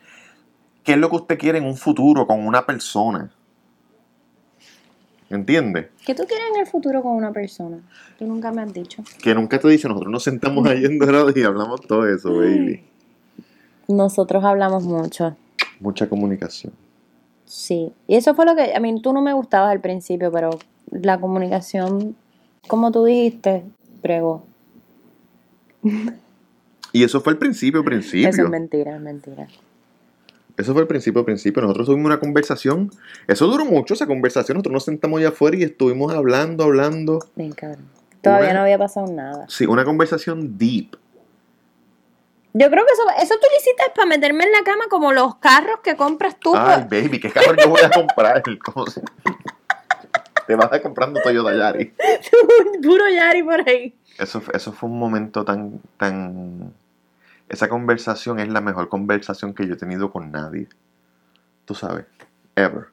qué 0.86 0.94
es 0.94 0.98
lo 0.98 1.10
que 1.10 1.16
usted 1.18 1.38
quiere 1.38 1.58
en 1.58 1.66
un 1.66 1.76
futuro 1.76 2.26
con 2.26 2.46
una 2.46 2.66
persona. 2.66 3.32
¿Entiende? 5.30 5.90
¿Qué 6.06 6.14
tú 6.14 6.24
quieres 6.28 6.46
en 6.54 6.62
el 6.62 6.68
futuro 6.68 7.02
con 7.02 7.14
una 7.14 7.34
persona? 7.34 7.80
Tú 8.18 8.26
nunca 8.28 8.52
me 8.52 8.62
has 8.62 8.72
dicho. 8.72 9.04
Que 9.22 9.34
nunca 9.34 9.60
te 9.60 9.68
dice, 9.68 9.90
nosotros 9.90 10.12
nos 10.12 10.24
sentamos 10.24 10.66
ahí 10.68 10.86
en 10.86 11.00
Dorado 11.00 11.34
y 11.36 11.44
hablamos 11.44 11.82
todo 11.82 12.08
eso, 12.08 12.32
baby. 12.38 12.84
Nosotros 13.88 14.44
hablamos 14.44 14.84
mucho. 14.86 15.36
Mucha 15.80 16.08
comunicación. 16.08 16.74
Sí. 17.46 17.92
Y 18.08 18.16
eso 18.16 18.36
fue 18.36 18.46
lo 18.46 18.56
que. 18.56 18.76
A 18.76 18.80
mí 18.80 19.02
tú 19.02 19.14
no 19.14 19.22
me 19.22 19.34
gustabas 19.34 19.72
al 19.72 19.82
principio, 19.82 20.32
pero 20.32 20.52
la 20.92 21.20
comunicación, 21.20 22.16
como 22.68 22.92
tú 22.92 23.04
dijiste, 23.06 23.66
pregó. 24.04 24.46
Y 26.92 27.04
eso 27.04 27.20
fue 27.22 27.34
el 27.34 27.40
principio, 27.40 27.84
principio. 27.84 28.30
Eso 28.30 28.44
es 28.44 28.50
mentira, 28.50 28.96
es 28.96 29.02
mentira. 29.02 29.48
Eso 30.58 30.72
fue 30.74 30.82
el 30.84 30.88
principio, 30.88 31.26
principio. 31.26 31.62
Nosotros 31.62 31.88
tuvimos 31.88 32.06
una 32.06 32.20
conversación. 32.20 32.90
Eso 33.28 33.46
duró 33.48 33.66
mucho, 33.66 33.94
esa 33.94 34.08
conversación. 34.08 34.56
Nosotros 34.56 34.74
nos 34.74 34.86
sentamos 34.86 35.20
allá 35.20 35.30
afuera 35.30 35.58
y 35.58 35.64
estuvimos 35.64 36.14
hablando, 36.14 36.64
hablando. 36.64 37.20
Bien 37.36 37.52
cabrón. 37.52 37.86
Todavía 38.22 38.50
Una- 38.52 38.60
no 38.60 38.62
había 38.64 38.78
pasado 38.78 39.08
nada. 39.12 39.46
Sí, 39.50 39.66
una 39.66 39.84
conversación 39.84 40.58
deep. 40.58 40.96
Yo 42.54 42.70
creo 42.70 42.86
que 42.86 42.94
eso, 42.94 43.04
eso 43.22 43.34
tú 43.36 43.48
lo 43.52 43.58
hiciste 43.58 43.84
para 43.94 44.08
meterme 44.08 44.46
en 44.46 44.52
la 44.54 44.64
cama 44.64 44.86
como 44.90 45.12
los 45.12 45.36
carros 45.36 45.82
que 45.84 45.98
compras 45.98 46.38
tú. 46.40 46.54
Ay, 46.56 46.86
pues. 46.88 47.04
baby, 47.04 47.20
¿qué 47.20 47.30
carro 47.30 47.54
yo 47.62 47.68
voy 47.70 47.82
a 47.82 47.90
comprar? 47.90 48.42
¿Cómo 48.64 48.88
se- 48.88 49.02
Te 50.48 50.56
vas 50.56 50.72
a 50.72 50.82
comprando 50.82 51.20
Toyota 51.22 51.54
Yari. 51.54 51.94
Puro 52.84 53.10
Yari 53.10 53.44
por 53.44 53.68
ahí. 53.68 53.94
Eso, 54.18 54.40
fue- 54.40 54.56
eso 54.56 54.72
fue 54.72 54.88
un 54.90 54.98
momento 54.98 55.44
tan, 55.44 55.82
tan... 55.98 56.72
Esa 57.50 57.70
conversación 57.70 58.40
es 58.40 58.50
la 58.50 58.62
mejor 58.62 58.90
conversación 58.90 59.54
que 59.54 59.68
yo 59.68 59.76
he 59.76 59.78
tenido 59.78 60.12
con 60.12 60.32
nadie. 60.32 60.68
Tú 61.66 61.76
sabes, 61.76 62.06
ever. 62.56 62.88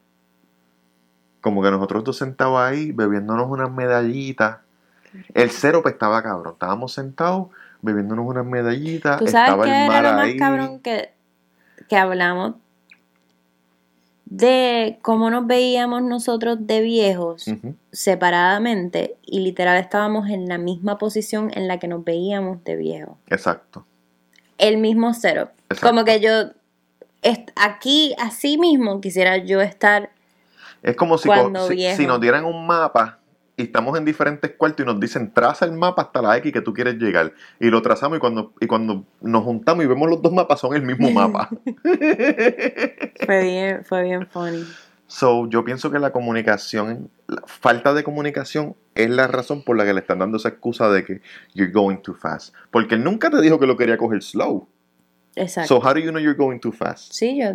Como 1.40 1.62
que 1.62 1.70
nosotros 1.70 2.04
dos 2.04 2.18
sentados 2.18 2.58
ahí, 2.58 2.92
bebiéndonos 2.92 3.50
unas 3.50 3.70
medallitas. 3.70 4.58
El 5.34 5.50
cero 5.50 5.80
pues 5.82 5.94
estaba 5.94 6.22
cabrón. 6.22 6.54
Estábamos 6.54 6.92
sentados, 6.92 7.48
bebiéndonos 7.80 8.26
unas 8.26 8.46
medallitas. 8.46 9.18
Tú 9.18 9.26
sabes 9.26 9.50
estaba 9.50 9.64
que 9.64 9.70
el 9.70 9.76
era 9.76 9.88
mar 9.88 10.04
lo 10.04 10.12
más 10.12 10.24
ahí. 10.24 10.36
cabrón 10.36 10.80
que, 10.80 11.12
que 11.88 11.96
hablamos 11.96 12.54
de 14.32 14.98
cómo 15.02 15.28
nos 15.28 15.46
veíamos 15.46 16.02
nosotros 16.02 16.66
de 16.66 16.80
viejos 16.80 17.44
separadamente 17.90 19.16
y 19.26 19.40
literal 19.40 19.76
estábamos 19.76 20.30
en 20.30 20.48
la 20.48 20.56
misma 20.56 20.96
posición 20.96 21.50
en 21.52 21.68
la 21.68 21.78
que 21.78 21.86
nos 21.86 22.02
veíamos 22.02 22.64
de 22.64 22.76
viejos. 22.76 23.16
Exacto. 23.28 23.84
El 24.58 24.78
mismo 24.78 25.14
setup. 25.14 25.50
Exacto. 25.70 25.88
Como 25.88 26.04
que 26.04 26.20
yo 26.20 26.30
aquí 27.56 28.14
así 28.18 28.58
mismo 28.58 29.00
quisiera 29.00 29.36
yo 29.38 29.60
estar 29.60 30.10
Es 30.82 30.96
como 30.96 31.18
si, 31.18 31.28
si, 31.68 31.96
si 31.96 32.06
nos 32.06 32.20
dieran 32.20 32.44
un 32.44 32.66
mapa 32.66 33.18
y 33.56 33.64
estamos 33.64 33.96
en 33.98 34.04
diferentes 34.04 34.50
cuartos 34.56 34.84
y 34.84 34.86
nos 34.86 34.98
dicen 34.98 35.32
traza 35.32 35.64
el 35.64 35.72
mapa 35.72 36.02
hasta 36.02 36.22
la 36.22 36.36
X 36.38 36.52
que 36.52 36.60
tú 36.62 36.72
quieres 36.72 36.96
llegar. 36.96 37.32
Y 37.60 37.68
lo 37.68 37.82
trazamos 37.82 38.16
y 38.16 38.20
cuando, 38.20 38.54
y 38.60 38.66
cuando 38.66 39.04
nos 39.20 39.44
juntamos 39.44 39.84
y 39.84 39.88
vemos 39.88 40.08
los 40.08 40.22
dos 40.22 40.32
mapas 40.32 40.60
son 40.60 40.74
el 40.74 40.82
mismo 40.82 41.10
mapa. 41.12 41.50
fue 43.24 43.42
bien, 43.42 43.84
fue 43.84 44.02
bien 44.04 44.26
funny. 44.26 44.64
so, 45.06 45.48
yo 45.48 45.64
pienso 45.64 45.90
que 45.90 45.98
la 45.98 46.12
comunicación, 46.12 47.10
la 47.32 47.42
falta 47.46 47.94
de 47.94 48.04
comunicación 48.04 48.76
es 48.94 49.10
la 49.10 49.26
razón 49.26 49.62
por 49.64 49.76
la 49.76 49.84
que 49.84 49.94
le 49.94 50.00
están 50.00 50.18
dando 50.18 50.36
esa 50.36 50.50
excusa 50.50 50.88
de 50.90 51.04
que 51.04 51.20
you're 51.54 51.72
going 51.72 51.96
too 51.98 52.14
fast. 52.14 52.54
Porque 52.70 52.94
él 52.94 53.04
nunca 53.04 53.30
te 53.30 53.40
dijo 53.40 53.58
que 53.58 53.66
lo 53.66 53.76
quería 53.76 53.96
coger 53.96 54.22
slow. 54.22 54.68
Exacto. 55.34 55.68
So, 55.68 55.80
how 55.80 55.94
do 55.94 56.00
you 56.00 56.10
know 56.10 56.20
you're 56.20 56.36
going 56.36 56.58
too 56.58 56.72
fast? 56.72 57.12
sí, 57.12 57.38
yo 57.38 57.54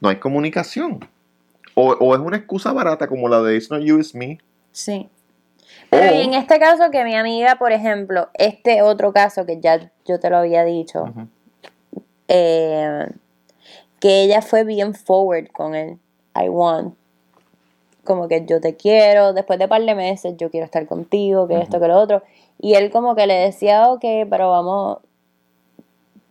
No 0.00 0.08
hay 0.08 0.16
comunicación. 0.16 1.00
O, 1.74 1.92
o 1.92 2.14
es 2.14 2.20
una 2.20 2.36
excusa 2.36 2.72
barata 2.72 3.08
como 3.08 3.28
la 3.28 3.42
de 3.42 3.56
It's 3.56 3.70
not 3.70 3.82
you, 3.82 3.98
it's 3.98 4.14
me. 4.14 4.38
Sí. 4.70 5.08
Pero 5.90 6.14
y 6.14 6.22
en 6.22 6.34
este 6.34 6.58
caso 6.58 6.90
que 6.90 7.04
mi 7.04 7.14
amiga, 7.14 7.56
por 7.56 7.72
ejemplo, 7.72 8.28
este 8.34 8.82
otro 8.82 9.12
caso 9.12 9.46
que 9.46 9.60
ya 9.60 9.92
yo 10.04 10.20
te 10.20 10.30
lo 10.30 10.38
había 10.38 10.64
dicho, 10.64 11.12
eh, 12.28 13.08
que 14.00 14.22
ella 14.22 14.42
fue 14.42 14.64
bien 14.64 14.94
forward 14.94 15.48
con 15.52 15.74
él. 15.74 15.98
I 16.34 16.48
want. 16.48 16.94
Como 18.04 18.28
que 18.28 18.44
yo 18.46 18.60
te 18.60 18.76
quiero, 18.76 19.32
después 19.32 19.58
de 19.58 19.66
par 19.68 19.82
de 19.82 19.94
meses 19.94 20.34
yo 20.36 20.50
quiero 20.50 20.64
estar 20.66 20.86
contigo, 20.86 21.48
que 21.48 21.60
esto, 21.60 21.80
que 21.80 21.88
lo 21.88 21.98
otro. 21.98 22.22
Y 22.60 22.74
él 22.74 22.90
como 22.90 23.14
que 23.16 23.26
le 23.26 23.34
decía, 23.34 23.88
ok, 23.90 24.04
pero 24.30 24.50
vamos... 24.50 24.98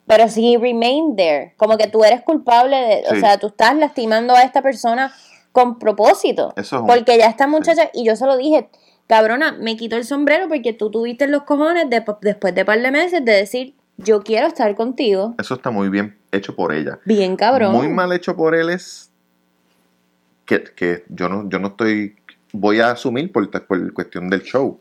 Pero 0.05 0.27
si 0.27 0.57
remain 0.57 1.15
there, 1.15 1.53
como 1.57 1.77
que 1.77 1.87
tú 1.87 2.03
eres 2.03 2.21
culpable 2.21 2.75
de, 2.77 3.03
o 3.09 3.15
Sí. 3.15 3.21
sea, 3.21 3.37
tú 3.37 3.47
estás 3.47 3.75
lastimando 3.75 4.33
a 4.35 4.41
esta 4.43 4.61
persona 4.61 5.13
con 5.53 5.79
propósito. 5.79 6.53
Eso 6.57 6.75
es 6.77 6.81
un- 6.81 6.87
porque 6.87 7.17
ya 7.17 7.27
esta 7.27 7.47
muchacha, 7.47 7.89
y 7.93 8.03
yo 8.05 8.15
se 8.15 8.25
lo 8.25 8.35
dije, 8.35 8.67
cabrona, 9.07 9.53
me 9.53 9.77
quito 9.77 9.95
el 9.95 10.03
sombrero 10.03 10.47
porque 10.49 10.73
tú 10.73 10.91
tuviste 10.91 11.27
los 11.27 11.43
cojones 11.43 11.89
de- 11.89 12.03
después 12.21 12.53
de 12.53 12.65
par 12.65 12.81
de 12.81 12.91
meses 12.91 13.23
de 13.23 13.31
decir, 13.31 13.75
yo 13.97 14.23
quiero 14.23 14.47
estar 14.47 14.75
contigo. 14.75 15.35
Eso 15.39 15.53
está 15.53 15.69
muy 15.71 15.87
bien 15.89 16.17
hecho 16.31 16.55
por 16.55 16.73
ella. 16.73 16.99
Bien 17.05 17.35
cabrón. 17.37 17.71
Muy 17.71 17.87
mal 17.87 18.11
hecho 18.11 18.35
por 18.35 18.55
él 18.55 18.69
es 18.71 19.09
que, 20.61 21.03
yo 21.09 21.29
no 21.29 21.49
yo 21.49 21.59
no 21.59 21.69
estoy 21.69 22.15
voy 22.51 22.79
a 22.79 22.91
asumir 22.91 23.31
por, 23.31 23.49
por 23.49 23.93
cuestión 23.93 24.29
del 24.29 24.43
show. 24.43 24.79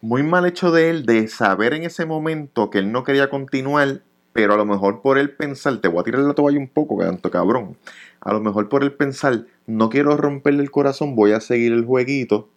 Muy 0.00 0.22
mal 0.22 0.46
hecho 0.46 0.70
de 0.72 0.90
él 0.90 1.06
de 1.06 1.28
saber 1.28 1.74
en 1.74 1.84
ese 1.84 2.06
momento 2.06 2.70
que 2.70 2.78
él 2.78 2.92
no 2.92 3.04
quería 3.04 3.30
continuar, 3.30 4.02
pero 4.32 4.54
a 4.54 4.56
lo 4.56 4.64
mejor 4.64 5.00
por 5.00 5.18
él 5.18 5.30
pensar, 5.30 5.78
te 5.78 5.88
voy 5.88 6.00
a 6.00 6.04
tirar 6.04 6.20
la 6.22 6.34
toalla 6.34 6.58
un 6.58 6.68
poco, 6.68 6.98
canto 6.98 7.30
cabrón. 7.30 7.76
A 8.20 8.32
lo 8.32 8.40
mejor 8.40 8.68
por 8.68 8.82
él 8.82 8.92
pensar, 8.92 9.46
no 9.66 9.88
quiero 9.88 10.16
romperle 10.16 10.62
el 10.62 10.70
corazón, 10.70 11.14
voy 11.14 11.32
a 11.32 11.40
seguir 11.40 11.72
el 11.72 11.84
jueguito 11.84 12.48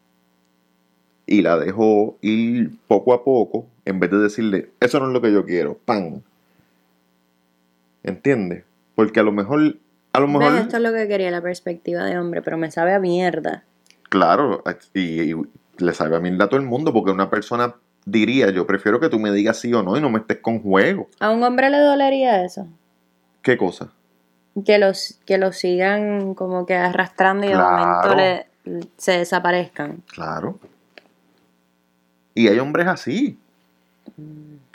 y 1.27 1.41
la 1.41 1.57
dejo 1.57 2.17
ir 2.21 2.71
poco 2.87 3.13
a 3.13 3.23
poco 3.23 3.67
en 3.85 3.99
vez 3.99 4.11
de 4.11 4.19
decirle, 4.19 4.69
eso 4.79 4.99
no 4.99 5.07
es 5.07 5.13
lo 5.13 5.21
que 5.21 5.31
yo 5.31 5.45
quiero, 5.45 5.77
pan. 5.85 6.23
¿Entiendes? 8.03 8.63
Porque 8.95 9.19
a 9.19 9.23
lo 9.23 9.31
mejor, 9.31 9.77
a 10.15 10.19
lo 10.19 10.27
mejor, 10.27 10.55
Esto 10.57 10.77
es 10.77 10.83
lo 10.83 10.93
que 10.93 11.07
quería 11.07 11.31
la 11.31 11.41
perspectiva 11.41 12.03
de 12.05 12.17
hombre, 12.17 12.41
pero 12.41 12.57
me 12.57 12.71
sabe 12.71 12.93
a 12.93 12.99
mierda. 12.99 13.63
claro, 14.09 14.63
y, 14.93 15.33
y 15.33 15.35
le 15.77 15.93
sabe 15.93 16.15
a 16.15 16.19
mí 16.19 16.29
a 16.39 16.47
todo 16.47 16.59
el 16.59 16.65
mundo, 16.65 16.93
porque 16.93 17.11
una 17.11 17.29
persona 17.29 17.75
diría, 18.05 18.49
yo 18.51 18.65
prefiero 18.67 18.99
que 18.99 19.09
tú 19.09 19.19
me 19.19 19.31
digas 19.31 19.59
sí 19.59 19.73
o 19.73 19.83
no 19.83 19.97
y 19.97 20.01
no 20.01 20.09
me 20.09 20.19
estés 20.19 20.37
con 20.37 20.61
juego. 20.61 21.09
¿A 21.19 21.31
un 21.31 21.43
hombre 21.43 21.69
le 21.69 21.79
dolería 21.79 22.43
eso? 22.45 22.67
¿Qué 23.41 23.57
cosa? 23.57 23.89
Que 24.65 24.77
los, 24.77 25.19
que 25.25 25.37
los 25.37 25.57
sigan 25.57 26.33
como 26.33 26.65
que 26.65 26.75
arrastrando 26.75 27.45
y 27.45 27.49
de 27.49 27.57
momento 27.57 28.15
le, 28.15 28.47
se 28.95 29.17
desaparezcan. 29.17 30.01
Claro. 30.07 30.59
Y 32.33 32.47
hay 32.47 32.59
hombres 32.59 32.87
así. 32.87 33.37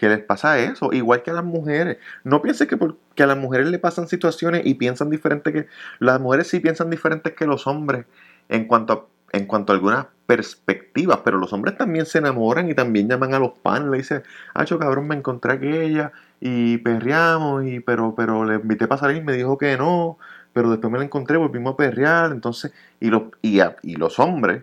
Que 0.00 0.08
les 0.08 0.18
pasa 0.20 0.58
eso, 0.58 0.92
igual 0.94 1.22
que 1.22 1.30
a 1.30 1.34
las 1.34 1.44
mujeres. 1.44 1.98
No 2.24 2.40
pienses 2.40 2.66
que, 2.68 2.78
por- 2.78 2.96
a 3.18 3.26
las 3.26 3.36
mujeres 3.36 3.68
le 3.68 3.78
pasan 3.78 4.08
situaciones 4.08 4.62
y 4.64 4.72
piensan 4.74 5.10
diferente 5.10 5.52
que. 5.52 5.66
Las 5.98 6.18
mujeres 6.20 6.48
sí 6.48 6.58
piensan 6.60 6.88
diferentes 6.88 7.34
que 7.34 7.44
los 7.46 7.66
hombres 7.66 8.06
en 8.48 8.64
cuanto 8.66 8.92
a, 8.94 9.36
en 9.36 9.44
cuanto 9.44 9.72
a 9.72 9.76
algunas 9.76 10.06
perspectivas, 10.26 11.18
pero 11.22 11.36
los 11.38 11.52
hombres 11.52 11.76
también 11.76 12.06
se 12.06 12.16
enamoran 12.18 12.70
y 12.70 12.74
también 12.74 13.08
llaman 13.10 13.34
a 13.34 13.38
los 13.38 13.50
panes, 13.62 13.88
le 13.90 13.98
dicen, 13.98 14.22
yo 14.66 14.78
cabrón, 14.78 15.06
me 15.06 15.16
encontré 15.16 15.52
aquella 15.52 16.12
y 16.40 16.78
perreamos, 16.78 17.64
y, 17.66 17.80
pero, 17.80 18.14
pero 18.16 18.44
le 18.44 18.54
invité 18.54 18.86
para 18.88 19.00
salir 19.00 19.18
y 19.18 19.24
me 19.24 19.34
dijo 19.34 19.58
que 19.58 19.76
no, 19.76 20.18
pero 20.54 20.70
después 20.70 20.90
me 20.90 20.98
la 20.98 21.04
encontré, 21.04 21.36
volvimos 21.36 21.74
a 21.74 21.76
perrear, 21.76 22.32
entonces, 22.32 22.72
y 23.00 23.10
los, 23.10 23.24
y, 23.42 23.60
a- 23.60 23.76
y 23.82 23.96
los 23.96 24.18
hombres 24.18 24.62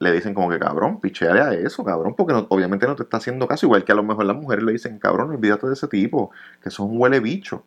le 0.00 0.12
dicen 0.12 0.34
como 0.34 0.48
que 0.50 0.58
cabrón, 0.58 0.98
picheale 0.98 1.40
a 1.40 1.52
eso, 1.52 1.84
cabrón, 1.84 2.14
porque 2.16 2.32
no- 2.32 2.46
obviamente 2.48 2.86
no 2.86 2.96
te 2.96 3.02
está 3.04 3.18
haciendo 3.18 3.46
caso, 3.46 3.66
igual 3.66 3.84
que 3.84 3.92
a 3.92 3.94
lo 3.94 4.02
mejor 4.02 4.24
las 4.24 4.34
mujeres 4.36 4.64
le 4.64 4.72
dicen, 4.72 4.98
cabrón, 4.98 5.30
olvídate 5.30 5.66
de 5.66 5.74
ese 5.74 5.86
tipo, 5.88 6.30
que 6.62 6.70
eso 6.70 6.84
es 6.84 6.90
un 6.90 6.98
huele 6.98 7.20
bicho. 7.20 7.62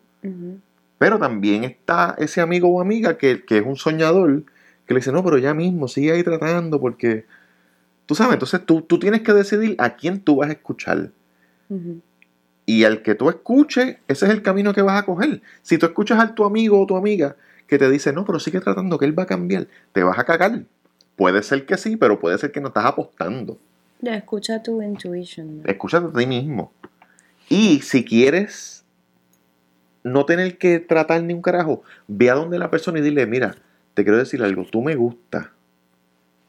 Pero 0.98 1.18
también 1.18 1.64
está 1.64 2.14
ese 2.18 2.40
amigo 2.40 2.68
o 2.68 2.80
amiga 2.80 3.16
que, 3.18 3.44
que 3.44 3.58
es 3.58 3.64
un 3.64 3.76
soñador, 3.76 4.42
que 4.86 4.94
le 4.94 5.00
dice, 5.00 5.12
no, 5.12 5.22
pero 5.24 5.38
ya 5.38 5.54
mismo, 5.54 5.86
sigue 5.88 6.12
ahí 6.12 6.22
tratando, 6.24 6.80
porque 6.80 7.24
tú 8.06 8.14
sabes, 8.16 8.34
entonces 8.34 8.66
tú, 8.66 8.82
tú 8.82 8.98
tienes 8.98 9.22
que 9.22 9.32
decidir 9.32 9.76
a 9.78 9.96
quién 9.96 10.20
tú 10.20 10.36
vas 10.36 10.48
a 10.50 10.52
escuchar. 10.52 11.10
Y 12.66 12.84
al 12.84 13.02
que 13.02 13.14
tú 13.14 13.28
escuches, 13.28 13.98
ese 14.08 14.26
es 14.26 14.32
el 14.32 14.42
camino 14.42 14.72
que 14.72 14.82
vas 14.82 15.00
a 15.00 15.06
coger. 15.06 15.40
Si 15.62 15.78
tú 15.78 15.86
escuchas 15.86 16.18
a 16.18 16.34
tu 16.34 16.44
amigo 16.44 16.80
o 16.82 16.86
tu 16.86 16.96
amiga 16.96 17.36
que 17.66 17.78
te 17.78 17.88
dice, 17.90 18.12
no, 18.12 18.24
pero 18.24 18.40
sigue 18.40 18.60
tratando 18.60 18.98
que 18.98 19.04
él 19.04 19.16
va 19.18 19.22
a 19.24 19.26
cambiar, 19.26 19.68
te 19.92 20.02
vas 20.02 20.18
a 20.18 20.24
cagar. 20.24 20.62
Puede 21.16 21.42
ser 21.42 21.66
que 21.66 21.76
sí, 21.76 21.96
pero 21.96 22.18
puede 22.18 22.38
ser 22.38 22.50
que 22.52 22.60
no 22.60 22.68
estás 22.68 22.86
apostando. 22.86 23.58
Ya 24.00 24.16
escucha 24.16 24.62
tu 24.62 24.82
intuition. 24.82 25.62
Escúchate 25.64 26.06
a 26.06 26.12
ti 26.12 26.26
mismo. 26.26 26.72
Y 27.48 27.80
si 27.80 28.04
quieres 28.04 28.84
no 30.02 30.26
tener 30.26 30.58
que 30.58 30.80
tratar 30.80 31.22
ni 31.22 31.32
un 31.32 31.42
carajo, 31.42 31.82
ve 32.06 32.30
a 32.30 32.34
donde 32.34 32.58
la 32.58 32.70
persona 32.70 32.98
y 32.98 33.02
dile, 33.02 33.26
mira, 33.26 33.54
te 33.94 34.02
quiero 34.02 34.18
decir 34.18 34.42
algo, 34.42 34.64
tú 34.64 34.82
me 34.82 34.94
gusta 34.94 35.52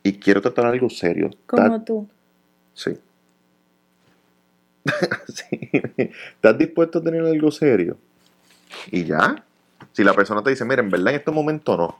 y 0.03 0.13
quiero 0.19 0.41
tratar 0.41 0.65
algo 0.65 0.89
serio. 0.89 1.31
Como 1.47 1.83
tú. 1.83 2.07
Sí. 2.73 2.97
Sí. 5.27 5.71
¿Estás 5.97 6.57
dispuesto 6.59 6.99
a 6.99 7.03
tener 7.03 7.21
algo 7.21 7.49
serio? 7.49 7.97
Y 8.91 9.03
ya. 9.05 9.43
Si 9.93 10.03
la 10.03 10.13
persona 10.13 10.43
te 10.43 10.51
dice, 10.51 10.63
mira, 10.63 10.81
en 10.81 10.89
verdad 10.89 11.09
en 11.09 11.19
este 11.19 11.31
momento 11.31 11.75
no. 11.75 11.99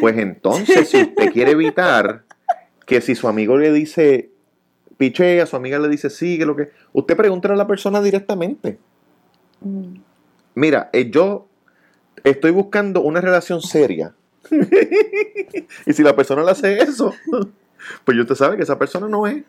Pues 0.00 0.16
entonces, 0.18 0.88
si 0.88 1.02
usted 1.02 1.30
quiere 1.32 1.52
evitar 1.52 2.24
que 2.86 3.00
si 3.00 3.14
su 3.14 3.28
amigo 3.28 3.56
le 3.56 3.72
dice, 3.72 4.30
pichea, 4.96 5.46
su 5.46 5.56
amiga 5.56 5.78
le 5.78 5.88
dice, 5.88 6.10
sí, 6.10 6.38
que 6.38 6.46
lo 6.46 6.56
que. 6.56 6.70
Usted 6.92 7.16
pregúntale 7.16 7.54
a 7.54 7.56
la 7.56 7.66
persona 7.66 8.00
directamente. 8.00 8.78
Mm. 9.60 9.96
Mira, 10.54 10.90
eh, 10.92 11.10
yo 11.10 11.46
estoy 12.24 12.50
buscando 12.50 13.00
una 13.00 13.20
relación 13.20 13.60
seria. 13.60 14.14
y 15.86 15.92
si 15.92 16.02
la 16.02 16.16
persona 16.16 16.42
le 16.42 16.50
hace 16.50 16.78
eso, 16.78 17.14
pues 18.04 18.18
usted 18.18 18.34
sabe 18.34 18.56
que 18.56 18.62
esa 18.62 18.78
persona 18.78 19.08
no 19.08 19.26
es. 19.26 19.44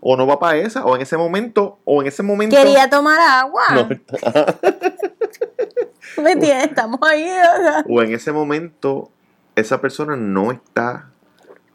O 0.00 0.16
no 0.16 0.26
va 0.26 0.38
para 0.38 0.58
esa, 0.58 0.84
o 0.84 0.94
en 0.94 1.02
ese 1.02 1.16
momento, 1.16 1.78
o 1.84 2.00
en 2.00 2.08
ese 2.08 2.22
momento. 2.22 2.54
Quería 2.54 2.88
tomar 2.88 3.18
agua. 3.18 3.64
No, 3.74 3.88
¿Me 6.22 6.32
entiendes? 6.32 6.68
Estamos 6.68 7.00
ahí. 7.02 7.24
o 7.24 7.62
sea. 7.62 7.84
o 7.88 8.02
en 8.02 8.12
ese 8.12 8.32
momento, 8.32 9.10
esa 9.54 9.80
persona 9.80 10.16
no 10.16 10.52
está 10.52 11.10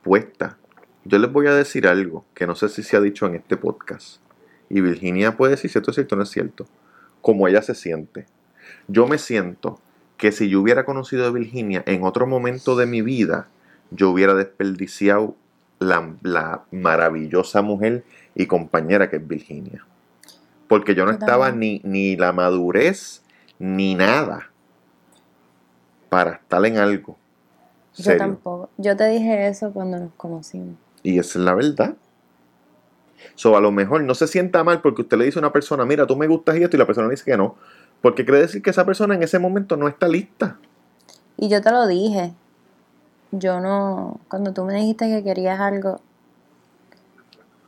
puesta. 0.03 0.57
Yo 1.03 1.17
les 1.17 1.31
voy 1.31 1.47
a 1.47 1.53
decir 1.53 1.87
algo 1.87 2.25
que 2.33 2.45
no 2.47 2.55
sé 2.55 2.69
si 2.69 2.83
se 2.83 2.95
ha 2.95 3.01
dicho 3.01 3.25
en 3.25 3.35
este 3.35 3.57
podcast. 3.57 4.21
Y 4.69 4.81
Virginia 4.81 5.35
puede 5.35 5.51
decir 5.51 5.69
si 5.71 5.79
esto 5.79 5.91
es 5.91 5.95
cierto 5.95 6.15
o 6.15 6.17
no 6.17 6.23
es 6.23 6.29
cierto. 6.29 6.67
Como 7.21 7.47
ella 7.47 7.61
se 7.61 7.75
siente. 7.75 8.25
Yo 8.87 9.07
me 9.07 9.17
siento 9.17 9.79
que 10.17 10.31
si 10.31 10.49
yo 10.49 10.61
hubiera 10.61 10.85
conocido 10.85 11.25
a 11.25 11.31
Virginia 11.31 11.83
en 11.85 12.03
otro 12.03 12.27
momento 12.27 12.75
de 12.75 12.85
mi 12.85 13.01
vida, 13.01 13.47
yo 13.89 14.11
hubiera 14.11 14.35
desperdiciado 14.35 15.35
la, 15.79 16.13
la 16.21 16.63
maravillosa 16.71 17.61
mujer 17.61 18.03
y 18.35 18.45
compañera 18.45 19.09
que 19.09 19.17
es 19.17 19.27
Virginia. 19.27 19.85
Porque 20.67 20.95
yo 20.95 21.05
no 21.05 21.11
estaba 21.11 21.51
ni, 21.51 21.81
ni 21.83 22.15
la 22.15 22.31
madurez 22.31 23.23
ni 23.61 23.93
nada 23.93 24.49
para 26.09 26.31
estar 26.31 26.65
en 26.65 26.77
algo. 26.77 27.15
Yo 27.95 28.17
tampoco. 28.17 28.69
Yo 28.77 28.97
te 28.97 29.07
dije 29.07 29.47
eso 29.47 29.71
cuando 29.71 29.99
nos 29.99 30.13
conocimos. 30.17 30.75
Y 31.03 31.19
esa 31.19 31.37
es 31.37 31.45
la 31.45 31.53
verdad. 31.53 31.95
So, 33.35 33.55
a 33.55 33.61
lo 33.61 33.71
mejor 33.71 34.03
no 34.03 34.15
se 34.15 34.27
sienta 34.27 34.63
mal 34.63 34.81
porque 34.81 35.03
usted 35.03 35.15
le 35.17 35.25
dice 35.25 35.37
a 35.37 35.41
una 35.41 35.53
persona, 35.53 35.85
mira, 35.85 36.07
tú 36.07 36.15
me 36.15 36.25
gustas 36.25 36.57
y 36.57 36.63
esto, 36.63 36.75
y 36.75 36.79
la 36.79 36.87
persona 36.87 37.07
le 37.07 37.11
dice 37.11 37.23
que 37.23 37.37
no. 37.37 37.55
Porque 38.01 38.25
quiere 38.25 38.41
decir 38.41 38.63
que 38.63 38.71
esa 38.71 38.83
persona 38.83 39.13
en 39.13 39.21
ese 39.21 39.37
momento 39.37 39.77
no 39.77 39.87
está 39.87 40.07
lista. 40.07 40.57
Y 41.37 41.47
yo 41.47 41.61
te 41.61 41.71
lo 41.71 41.85
dije. 41.85 42.33
Yo 43.31 43.59
no. 43.59 44.19
Cuando 44.27 44.53
tú 44.53 44.65
me 44.65 44.73
dijiste 44.73 45.07
que 45.07 45.23
querías 45.23 45.59
algo. 45.59 46.01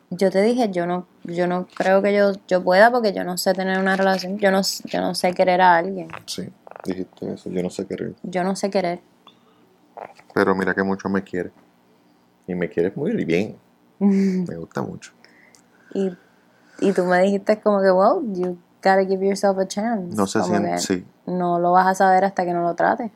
Yo 0.10 0.32
te 0.32 0.42
dije, 0.42 0.72
yo 0.72 0.88
no, 0.88 1.06
yo 1.24 1.48
no 1.48 1.68
creo 1.76 2.02
que 2.02 2.14
yo, 2.14 2.34
yo 2.48 2.64
pueda 2.64 2.92
porque 2.92 3.14
yo 3.14 3.24
no 3.24 3.38
sé 3.38 3.54
tener 3.54 3.80
una 3.80 3.96
relación. 3.96 4.38
Yo 4.40 4.52
no, 4.52 4.62
yo 4.86 5.02
no 5.02 5.16
sé 5.16 5.34
querer 5.34 5.62
a 5.62 5.78
alguien. 5.78 6.10
Sí, 6.26 6.50
dijiste 6.86 7.34
eso, 7.34 7.50
yo 7.50 7.64
no 7.64 7.70
sé 7.70 7.86
qué. 7.88 8.14
Yo 8.24 8.44
no 8.44 8.56
sé 8.56 8.70
querer. 8.70 9.00
Pero 10.34 10.56
mira 10.56 10.74
que 10.74 10.84
mucho 10.84 11.10
me 11.10 11.24
quiere. 11.24 11.52
Y 12.48 12.56
me 12.56 12.70
quieres 12.70 12.96
muy 12.98 13.12
bien. 13.24 13.56
Me 14.00 14.58
gusta 14.58 14.82
mucho. 14.82 15.12
Y, 15.94 16.12
y 16.80 16.92
tú 16.92 17.06
me 17.06 17.22
dijiste 17.22 17.62
como 17.62 17.82
que, 17.82 17.92
well, 17.92 18.22
you 18.34 18.58
gotta 18.84 19.06
give 19.06 19.26
yourself 19.26 19.58
a 19.60 19.68
chance. 19.68 20.16
No 20.16 20.28
sé 20.28 20.42
si 20.44 20.54
en- 20.54 20.80
sí. 20.80 21.06
No 21.26 21.60
lo 21.60 21.72
vas 21.72 21.88
a 21.88 21.96
saber 21.96 22.26
hasta 22.26 22.44
que 22.44 22.52
no 22.54 22.64
lo 22.64 22.74
trates. 22.76 23.12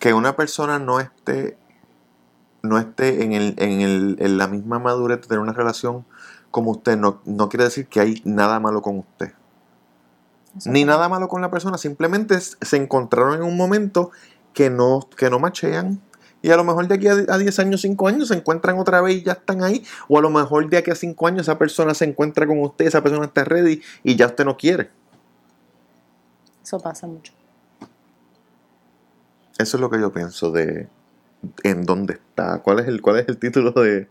Que 0.00 0.14
una 0.14 0.34
persona 0.36 0.78
no 0.78 1.00
esté, 1.00 1.58
no 2.62 2.78
esté 2.78 3.24
en, 3.24 3.32
el, 3.32 3.54
en, 3.58 3.80
el, 3.82 4.16
en 4.20 4.38
la 4.38 4.46
misma 4.46 4.78
madurez 4.78 5.20
de 5.20 5.26
tener 5.26 5.40
una 5.40 5.52
relación 5.52 6.06
como 6.52 6.70
usted, 6.70 6.96
no, 6.96 7.20
no 7.24 7.48
quiere 7.48 7.64
decir 7.64 7.88
que 7.88 7.98
hay 7.98 8.22
nada 8.24 8.60
malo 8.60 8.82
con 8.82 8.98
usted. 8.98 9.32
Eso 10.56 10.70
Ni 10.70 10.84
nada 10.84 11.08
malo 11.08 11.26
con 11.28 11.40
la 11.40 11.50
persona, 11.50 11.78
simplemente 11.78 12.38
se 12.38 12.76
encontraron 12.76 13.34
en 13.34 13.42
un 13.42 13.56
momento 13.56 14.10
que 14.52 14.70
no, 14.70 15.08
que 15.16 15.30
no 15.30 15.40
machean. 15.40 16.00
Y 16.42 16.50
a 16.50 16.56
lo 16.56 16.64
mejor 16.64 16.86
de 16.88 16.94
aquí 16.96 17.08
a 17.08 17.12
a 17.12 17.38
10 17.38 17.58
años, 17.60 17.80
5 17.80 18.06
años 18.06 18.28
se 18.28 18.34
encuentran 18.34 18.78
otra 18.78 19.00
vez 19.00 19.16
y 19.16 19.22
ya 19.22 19.32
están 19.32 19.62
ahí. 19.62 19.84
O 20.08 20.18
a 20.18 20.20
lo 20.20 20.28
mejor 20.28 20.68
de 20.68 20.76
aquí 20.76 20.90
a 20.90 20.94
5 20.94 21.26
años 21.26 21.42
esa 21.42 21.56
persona 21.56 21.94
se 21.94 22.04
encuentra 22.04 22.46
con 22.46 22.60
usted, 22.60 22.84
esa 22.84 23.02
persona 23.02 23.24
está 23.26 23.44
ready 23.44 23.80
y 24.04 24.16
ya 24.16 24.26
usted 24.26 24.44
no 24.44 24.56
quiere. 24.56 24.90
Eso 26.62 26.78
pasa 26.80 27.06
mucho. 27.06 27.32
Eso 29.58 29.76
es 29.76 29.80
lo 29.80 29.88
que 29.88 30.00
yo 30.00 30.12
pienso 30.12 30.50
de 30.50 30.88
en 31.62 31.86
dónde 31.86 32.14
está. 32.14 32.60
¿Cuál 32.60 32.80
es 32.80 32.88
el, 32.88 33.00
cuál 33.00 33.20
es 33.20 33.28
el 33.28 33.38
título 33.38 33.70
de 33.70 34.08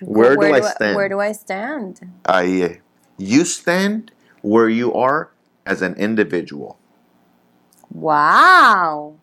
Where 0.00 0.36
do 0.36 0.42
I 0.42 0.60
stand? 0.60 0.96
Where 0.96 1.08
do 1.08 1.20
I 1.20 1.32
stand? 1.32 2.00
ahí 2.24 2.62
es? 2.62 2.78
You 3.18 3.44
stand 3.44 4.12
where 4.42 4.68
you 4.68 4.92
are 4.94 5.30
as 5.66 5.82
an 5.82 5.94
individual. 5.98 6.76
Wow. 7.90 9.18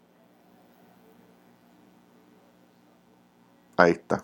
Ahí 3.77 3.91
está. 3.91 4.23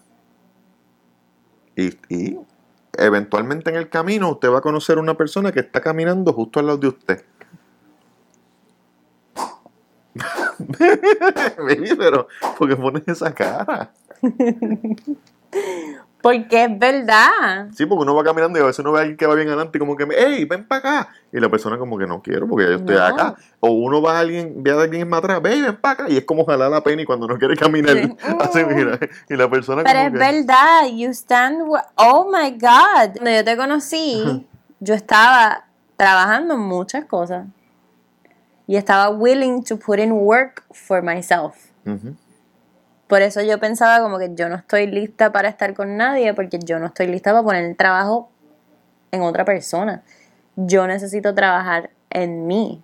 Y, 1.75 1.97
y 2.09 2.37
eventualmente 2.97 3.69
en 3.69 3.77
el 3.77 3.89
camino 3.89 4.31
usted 4.31 4.49
va 4.51 4.59
a 4.59 4.61
conocer 4.61 4.99
una 4.99 5.15
persona 5.15 5.51
que 5.51 5.61
está 5.61 5.81
caminando 5.81 6.33
justo 6.33 6.59
al 6.59 6.67
lado 6.67 6.77
de 6.77 6.87
usted. 6.87 7.25
Baby, 11.57 11.95
pero 11.97 12.27
¿por 12.57 12.69
qué 12.69 12.75
pones 12.75 13.07
esa 13.07 13.33
cara? 13.33 13.91
Porque 16.23 16.63
es 16.63 16.79
verdad. 16.79 17.67
Sí, 17.75 17.85
porque 17.85 18.03
uno 18.03 18.15
va 18.15 18.23
caminando 18.23 18.57
y 18.57 18.61
a 18.61 18.65
veces 18.65 18.79
uno 18.79 18.93
ve 18.93 18.99
a 18.99 19.01
alguien 19.01 19.17
que 19.17 19.27
va 19.27 19.35
bien 19.35 19.49
adelante 19.49 19.77
y 19.77 19.79
como 19.79 19.97
que, 19.97 20.07
hey, 20.17 20.45
ven 20.45 20.65
para 20.65 20.79
acá. 20.79 21.09
Y 21.33 21.39
la 21.41 21.49
persona 21.49 21.77
como 21.77 21.97
que 21.97 22.07
no 22.07 22.21
quiero 22.21 22.47
porque 22.47 22.63
ya 22.63 22.69
yo 22.71 22.75
estoy 22.77 22.95
No. 22.95 23.03
acá. 23.03 23.35
O 23.59 23.71
uno 23.71 24.01
va 24.01 24.15
a 24.15 24.19
alguien, 24.21 24.63
ve 24.63 24.71
a 24.71 24.81
alguien 24.81 25.09
más 25.09 25.19
atrás, 25.19 25.41
ve, 25.41 25.61
ven 25.61 25.75
para 25.75 25.93
acá. 26.05 26.05
Y 26.09 26.15
es 26.15 26.23
como 26.23 26.45
jalar 26.45 26.71
la 26.71 26.81
pena 26.81 27.01
y 27.01 27.05
cuando 27.05 27.27
no 27.27 27.37
quiere 27.37 27.57
caminar. 27.57 27.97
Sí. 27.97 28.15
Así, 28.39 28.63
mira. 28.63 28.97
Y 29.29 29.35
la 29.35 29.49
persona 29.49 29.83
Pero 29.83 29.99
como 29.99 30.05
es 30.05 30.11
que... 30.13 30.17
verdad. 30.17 30.87
You 30.93 31.09
stand. 31.09 31.67
where- 31.67 31.83
Oh 31.97 32.25
my 32.31 32.51
God. 32.51 33.11
Cuando 33.17 33.29
yo 33.31 33.43
te 33.43 33.57
conocí, 33.57 34.47
yo 34.79 34.93
estaba 34.95 35.65
trabajando 35.97 36.53
en 36.53 36.61
muchas 36.61 37.03
cosas. 37.03 37.47
Y 38.65 38.77
estaba 38.77 39.09
willing 39.09 39.61
to 39.65 39.75
put 39.77 39.99
in 39.99 40.13
work 40.13 40.63
for 40.71 41.01
myself. 41.03 41.55
Ujú. 41.85 42.15
Por 43.13 43.21
eso 43.21 43.43
yo 43.43 43.59
pensaba 43.59 43.99
como 44.01 44.17
que 44.17 44.33
yo 44.33 44.49
no 44.49 44.55
estoy 44.55 44.87
lista 44.87 45.31
para 45.31 45.47
estar 45.47 45.75
con 45.75 45.97
nadie 45.97 46.33
porque 46.33 46.57
yo 46.57 46.79
no 46.79 46.87
estoy 46.87 47.05
lista 47.05 47.29
para 47.29 47.43
poner 47.43 47.63
el 47.63 47.77
trabajo 47.77 48.31
en 49.11 49.21
otra 49.21 49.45
persona. 49.45 50.01
Yo 50.55 50.87
necesito 50.87 51.35
trabajar 51.35 51.91
en 52.09 52.47
mí. 52.47 52.83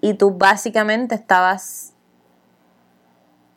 Y 0.00 0.14
tú 0.14 0.32
básicamente 0.32 1.14
estabas, 1.14 1.92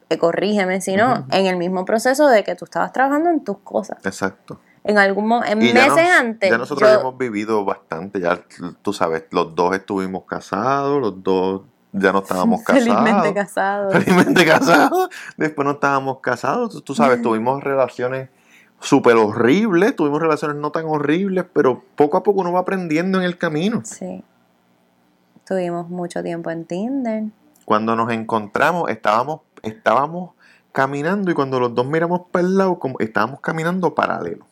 eh, 0.10 0.20
corrígeme 0.20 0.80
si 0.80 0.96
no, 0.96 1.26
en 1.32 1.48
el 1.48 1.58
mismo 1.58 1.86
proceso 1.86 2.28
de 2.28 2.44
que 2.44 2.54
tú 2.54 2.66
estabas 2.66 2.94
trabajando 2.94 3.32
en 3.32 3.44
tus 3.44 3.58
cosas. 3.58 3.98
Exacto. 4.06 4.60
En 4.84 5.00
algún 5.00 5.44
en 5.44 5.60
Y 5.60 5.70
ya 5.70 5.74
meses 5.74 5.90
nos- 6.08 6.20
antes. 6.20 6.52
Ya 6.52 6.58
nosotros 6.60 6.88
yo- 6.88 7.00
hemos 7.00 7.18
vivido 7.18 7.66
bastante, 7.66 8.20
ya 8.20 8.40
tú 8.84 8.94
sabes, 8.94 9.24
los 9.32 9.56
dos 9.56 9.74
estuvimos 9.76 10.26
casados, 10.26 11.02
los 11.02 11.24
dos 11.24 11.64
ya 12.00 12.12
no 12.12 12.20
estábamos 12.20 12.62
casados. 12.66 12.84
felizmente 12.84 13.34
casados. 13.34 13.94
Felizmente 13.94 14.46
casados. 14.46 15.10
Después 15.38 15.66
no 15.66 15.72
estábamos 15.72 16.20
casados, 16.20 16.72
tú, 16.72 16.82
tú 16.82 16.96
sabes, 16.96 17.22
tuvimos 17.24 17.64
relaciones 17.64 18.30
súper 18.80 19.18
horribles, 19.18 19.96
tuvimos 19.96 20.22
relaciones 20.22 20.58
no 20.58 20.72
tan 20.72 20.86
horribles, 20.86 21.46
pero 21.52 21.84
poco 21.96 22.18
a 22.18 22.24
poco 22.24 22.42
uno 22.42 22.52
va 22.52 22.60
aprendiendo 22.60 23.18
en 23.18 23.24
el 23.24 23.38
camino. 23.38 23.82
Sí. 23.84 24.24
Tuvimos 25.46 25.90
mucho 25.90 26.22
tiempo 26.24 26.52
en 26.52 26.66
Tinder. 26.66 27.24
Cuando 27.66 27.96
nos 27.96 28.12
encontramos, 28.12 28.90
estábamos, 28.90 29.42
estábamos 29.64 30.32
caminando 30.72 31.32
y 31.32 31.34
cuando 31.34 31.60
los 31.60 31.74
dos 31.74 31.86
miramos 31.86 32.22
para 32.32 32.46
el 32.46 32.58
lado, 32.58 32.80
como 32.80 33.00
estábamos 33.00 33.40
caminando 33.42 33.96
paralelo. 33.96 34.46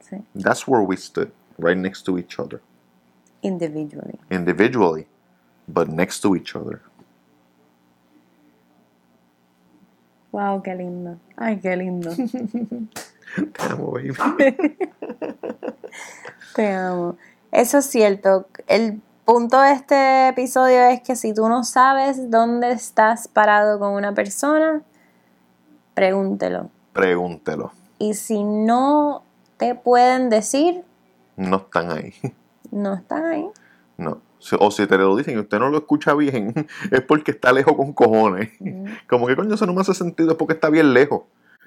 Sí. 0.00 0.16
That's 0.34 0.66
where 0.66 0.84
we 0.84 0.96
stood, 0.96 1.28
right 1.58 1.76
next 1.76 2.04
to 2.04 2.18
each 2.18 2.38
other. 2.38 2.60
Individually. 3.42 4.18
individually, 4.30 5.06
but 5.72 5.88
next 5.88 6.20
to 6.20 6.34
each 6.36 6.54
other. 6.54 6.80
Wow, 10.32 10.62
qué 10.62 10.74
lindo. 10.74 11.18
Ay, 11.36 11.58
qué 11.60 11.76
lindo. 11.76 12.10
Te 13.34 13.62
amo, 13.70 13.92
baby. 13.92 14.14
Te 16.54 16.72
amo. 16.72 17.16
Eso 17.50 17.78
es 17.78 17.86
cierto. 17.86 18.46
El 18.66 19.00
punto 19.24 19.60
de 19.60 19.72
este 19.72 20.28
episodio 20.28 20.80
es 20.84 21.02
que 21.02 21.16
si 21.16 21.34
tú 21.34 21.48
no 21.48 21.64
sabes 21.64 22.30
dónde 22.30 22.70
estás 22.72 23.28
parado 23.28 23.78
con 23.78 23.92
una 23.92 24.14
persona, 24.14 24.82
pregúntelo. 25.94 26.70
Pregúntelo. 26.94 27.72
Y 27.98 28.14
si 28.14 28.42
no 28.42 29.22
te 29.58 29.74
pueden 29.74 30.28
decir, 30.30 30.84
No 31.36 31.56
están 31.58 31.90
ahí. 31.92 32.14
no 32.70 32.94
están 32.94 33.24
ahí. 33.26 33.46
No. 33.98 34.18
O 34.58 34.70
si 34.70 34.86
te 34.86 34.98
lo 34.98 35.16
dicen 35.16 35.36
y 35.36 35.40
usted 35.40 35.58
no 35.58 35.70
lo 35.70 35.78
escucha 35.78 36.14
bien, 36.14 36.52
es 36.90 37.00
porque 37.02 37.30
está 37.30 37.52
lejos 37.52 37.76
con 37.76 37.92
cojones. 37.92 38.50
Como 39.08 39.26
que 39.26 39.36
coño, 39.36 39.54
eso 39.54 39.66
no 39.66 39.74
me 39.74 39.80
hace 39.80 39.94
sentido, 39.94 40.32
es 40.32 40.36
porque 40.36 40.54
está 40.54 40.68
bien 40.68 40.92
lejos. 40.92 41.22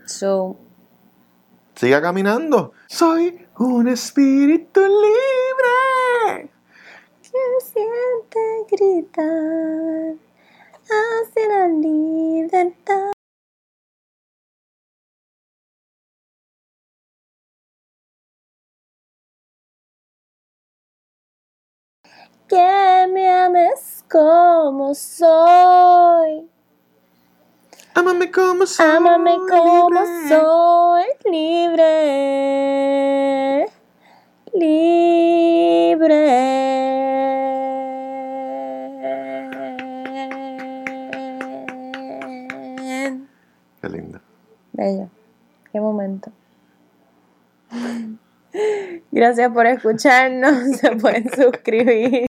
So, 0.05 0.57
Siga 1.75 2.01
caminando. 2.01 2.71
Soy 2.87 3.45
un 3.57 3.89
espíritu 3.89 4.79
libre. 4.79 6.49
que 7.21 7.37
siente 7.61 8.39
gritar 8.71 10.15
hacia 10.85 11.47
la 11.49 11.67
libertad. 11.67 13.14
Que 22.47 23.07
me 23.11 23.27
ames 23.27 24.03
como 24.09 24.93
soy. 24.93 26.47
Ámame 27.95 28.29
como 28.31 28.67
soy. 28.67 28.85
Ámame 28.85 29.37
como 29.49 29.89
libre. 29.89 30.05
soy 30.29 31.03
libre, 31.31 31.85
libre. 34.53 35.25
Qué 43.81 43.89
linda. 43.89 44.21
Bello, 44.73 45.09
qué 45.71 45.79
momento. 45.79 46.31
Gracias 49.11 49.51
por 49.51 49.65
escucharnos, 49.65 50.77
se 50.81 50.91
pueden 50.97 51.29
suscribir. 51.33 52.23